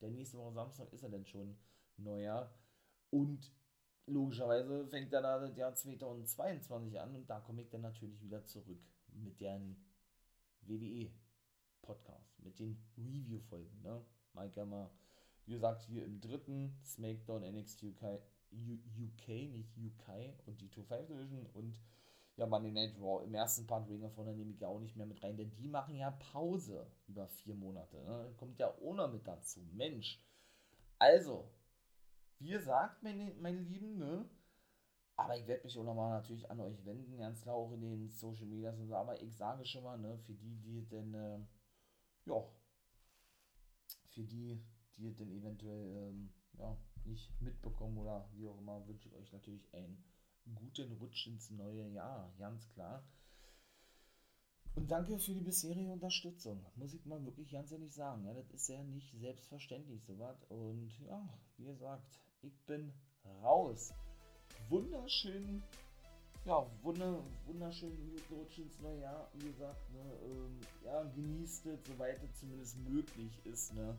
Der 0.01 0.09
nächste 0.09 0.39
Woche 0.39 0.55
Samstag 0.55 0.91
ist 0.91 1.03
er 1.03 1.09
denn 1.09 1.27
schon 1.27 1.55
neuer. 1.97 2.51
Und 3.11 3.53
logischerweise 4.07 4.87
fängt 4.87 5.13
dann 5.13 5.21
das 5.21 5.55
Jahr 5.55 5.75
2022 5.75 6.99
an 6.99 7.13
und 7.13 7.29
da 7.29 7.39
komme 7.39 7.61
ich 7.61 7.69
dann 7.69 7.81
natürlich 7.81 8.19
wieder 8.23 8.43
zurück 8.45 8.81
mit 9.13 9.39
den 9.39 9.77
WWE-Podcast, 10.61 12.39
mit 12.39 12.57
den 12.57 12.81
Review-Folgen. 12.97 13.79
Ne? 13.83 14.03
Mike 14.33 14.65
mal 14.65 14.89
wie 15.45 15.53
gesagt, 15.53 15.83
hier 15.83 16.03
im 16.03 16.19
dritten 16.19 16.79
SmackDown 16.83 17.43
NXT 17.43 17.83
UK, 17.83 18.21
UK 18.51 19.27
nicht 19.51 19.77
UK 19.77 20.33
und 20.47 20.61
die 20.61 20.69
2-5 20.69 21.05
Division 21.05 21.45
und 21.53 21.79
ja, 22.39 22.45
Monday 22.45 22.71
Night 22.71 22.95
Raw. 23.01 23.21
Im 23.23 23.33
ersten 23.33 23.67
Part 23.67 23.89
Ring 23.89 24.03
of 24.03 24.15
Honor 24.15 24.33
nehme 24.33 24.53
ich 24.53 24.61
ja 24.61 24.67
auch 24.69 24.79
nicht 24.79 24.95
mehr 24.95 25.05
mit 25.05 25.21
rein, 25.21 25.35
denn 25.35 25.51
die 25.51 25.67
machen 25.67 25.95
ja 25.95 26.11
Pause 26.11 26.89
über 27.07 27.27
vier 27.27 27.53
Monate. 27.53 27.97
Ne? 27.97 28.33
Kommt 28.37 28.57
ja 28.59 28.73
ohne 28.79 29.07
mit 29.09 29.27
dazu. 29.27 29.59
Mensch. 29.73 30.23
Also, 30.97 31.51
wie 32.39 32.51
gesagt, 32.51 33.03
meine, 33.03 33.33
meine 33.41 33.59
Lieben, 33.59 33.97
ne? 33.97 34.29
Aber 35.17 35.37
ich 35.37 35.45
werde 35.47 35.65
mich 35.65 35.77
auch 35.77 35.83
nochmal 35.83 36.11
natürlich 36.11 36.49
an 36.49 36.61
euch 36.61 36.85
wenden, 36.85 37.17
ganz 37.17 37.41
klar 37.41 37.55
auch 37.55 37.73
in 37.73 37.81
den 37.81 38.09
Social 38.09 38.45
Media 38.45 38.71
und 38.71 38.87
so. 38.87 38.95
Aber 38.95 39.21
ich 39.21 39.35
sage 39.35 39.65
schon 39.65 39.83
mal, 39.83 39.97
ne, 39.97 40.17
für 40.19 40.33
die, 40.33 40.55
die 40.61 40.87
denn, 40.87 41.13
äh, 41.13 41.39
ja, 42.25 42.41
für 44.07 44.23
die, 44.23 44.63
die 44.95 45.13
denn 45.13 45.29
eventuell 45.29 46.09
ähm, 46.09 46.33
ja, 46.57 46.77
nicht 47.03 47.29
mitbekommen 47.41 47.97
oder 47.97 48.29
wie 48.31 48.47
auch 48.47 48.57
immer, 48.57 48.87
wünsche 48.87 49.09
ich 49.09 49.15
euch 49.15 49.31
natürlich 49.33 49.73
einen 49.73 50.01
guten 50.55 50.91
Rutsch 50.93 51.27
ins 51.27 51.49
neue 51.51 51.87
Jahr, 51.89 52.31
ganz 52.37 52.67
klar. 52.69 53.03
Und 54.75 54.89
danke 54.91 55.17
für 55.19 55.33
die 55.33 55.41
bisherige 55.41 55.91
Unterstützung, 55.91 56.65
muss 56.75 56.93
ich 56.93 57.05
mal 57.05 57.23
wirklich 57.25 57.51
ganz 57.51 57.71
ehrlich 57.71 57.93
sagen. 57.93 58.25
Ja, 58.25 58.33
das 58.33 58.49
ist 58.51 58.69
ja 58.69 58.81
nicht 58.83 59.11
selbstverständlich 59.19 60.03
sowas. 60.05 60.37
Und 60.49 60.91
ja, 61.05 61.27
wie 61.57 61.65
gesagt, 61.65 62.19
ich 62.41 62.57
bin 62.65 62.93
raus. 63.43 63.93
Wunderschön, 64.69 65.63
ja, 66.45 66.65
wunder, 66.81 67.23
wunderschön 67.45 67.91
guten 67.97 68.35
Rutsch 68.35 68.59
ins 68.59 68.79
neue 68.79 69.01
Jahr. 69.01 69.29
Wie 69.33 69.47
gesagt, 69.47 69.91
ne, 69.91 70.13
ähm, 70.23 70.59
ja, 70.85 71.03
genießt 71.03 71.65
es, 71.65 71.79
soweit 71.85 72.23
es 72.23 72.39
zumindest 72.39 72.77
möglich 72.77 73.45
ist. 73.45 73.73
Ne. 73.73 73.97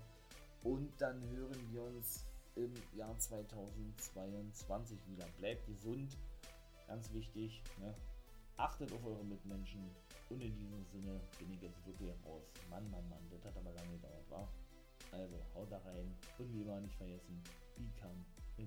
Und 0.62 0.90
dann 0.98 1.20
hören 1.30 1.72
wir 1.72 1.82
uns 1.82 2.24
im 2.56 2.72
Jahr 2.96 3.16
2022 3.18 4.98
wieder. 5.08 5.26
Bleibt 5.38 5.66
gesund, 5.66 6.16
ganz 6.90 7.12
wichtig. 7.12 7.62
Ne? 7.78 7.94
Achtet 8.56 8.92
auf 8.92 9.04
eure 9.06 9.24
Mitmenschen. 9.24 9.88
Und 10.28 10.40
in 10.42 10.54
diesem 10.56 10.84
Sinne 10.92 11.20
bin 11.38 11.52
ich 11.52 11.62
jetzt 11.62 11.86
wirklich 11.86 12.10
raus. 12.26 12.42
Mann, 12.68 12.90
Mann, 12.90 13.08
Mann, 13.08 13.22
das 13.30 13.44
hat 13.44 13.56
aber 13.56 13.72
lange 13.72 13.92
gedauert, 13.92 14.28
war. 14.28 14.48
Also 15.12 15.36
haut 15.54 15.70
da 15.70 15.78
rein 15.78 16.12
und 16.38 16.52
wie 16.52 16.62
immer 16.62 16.80
nicht 16.80 16.94
vergessen, 16.96 17.42
become 17.76 18.24
in 18.58 18.66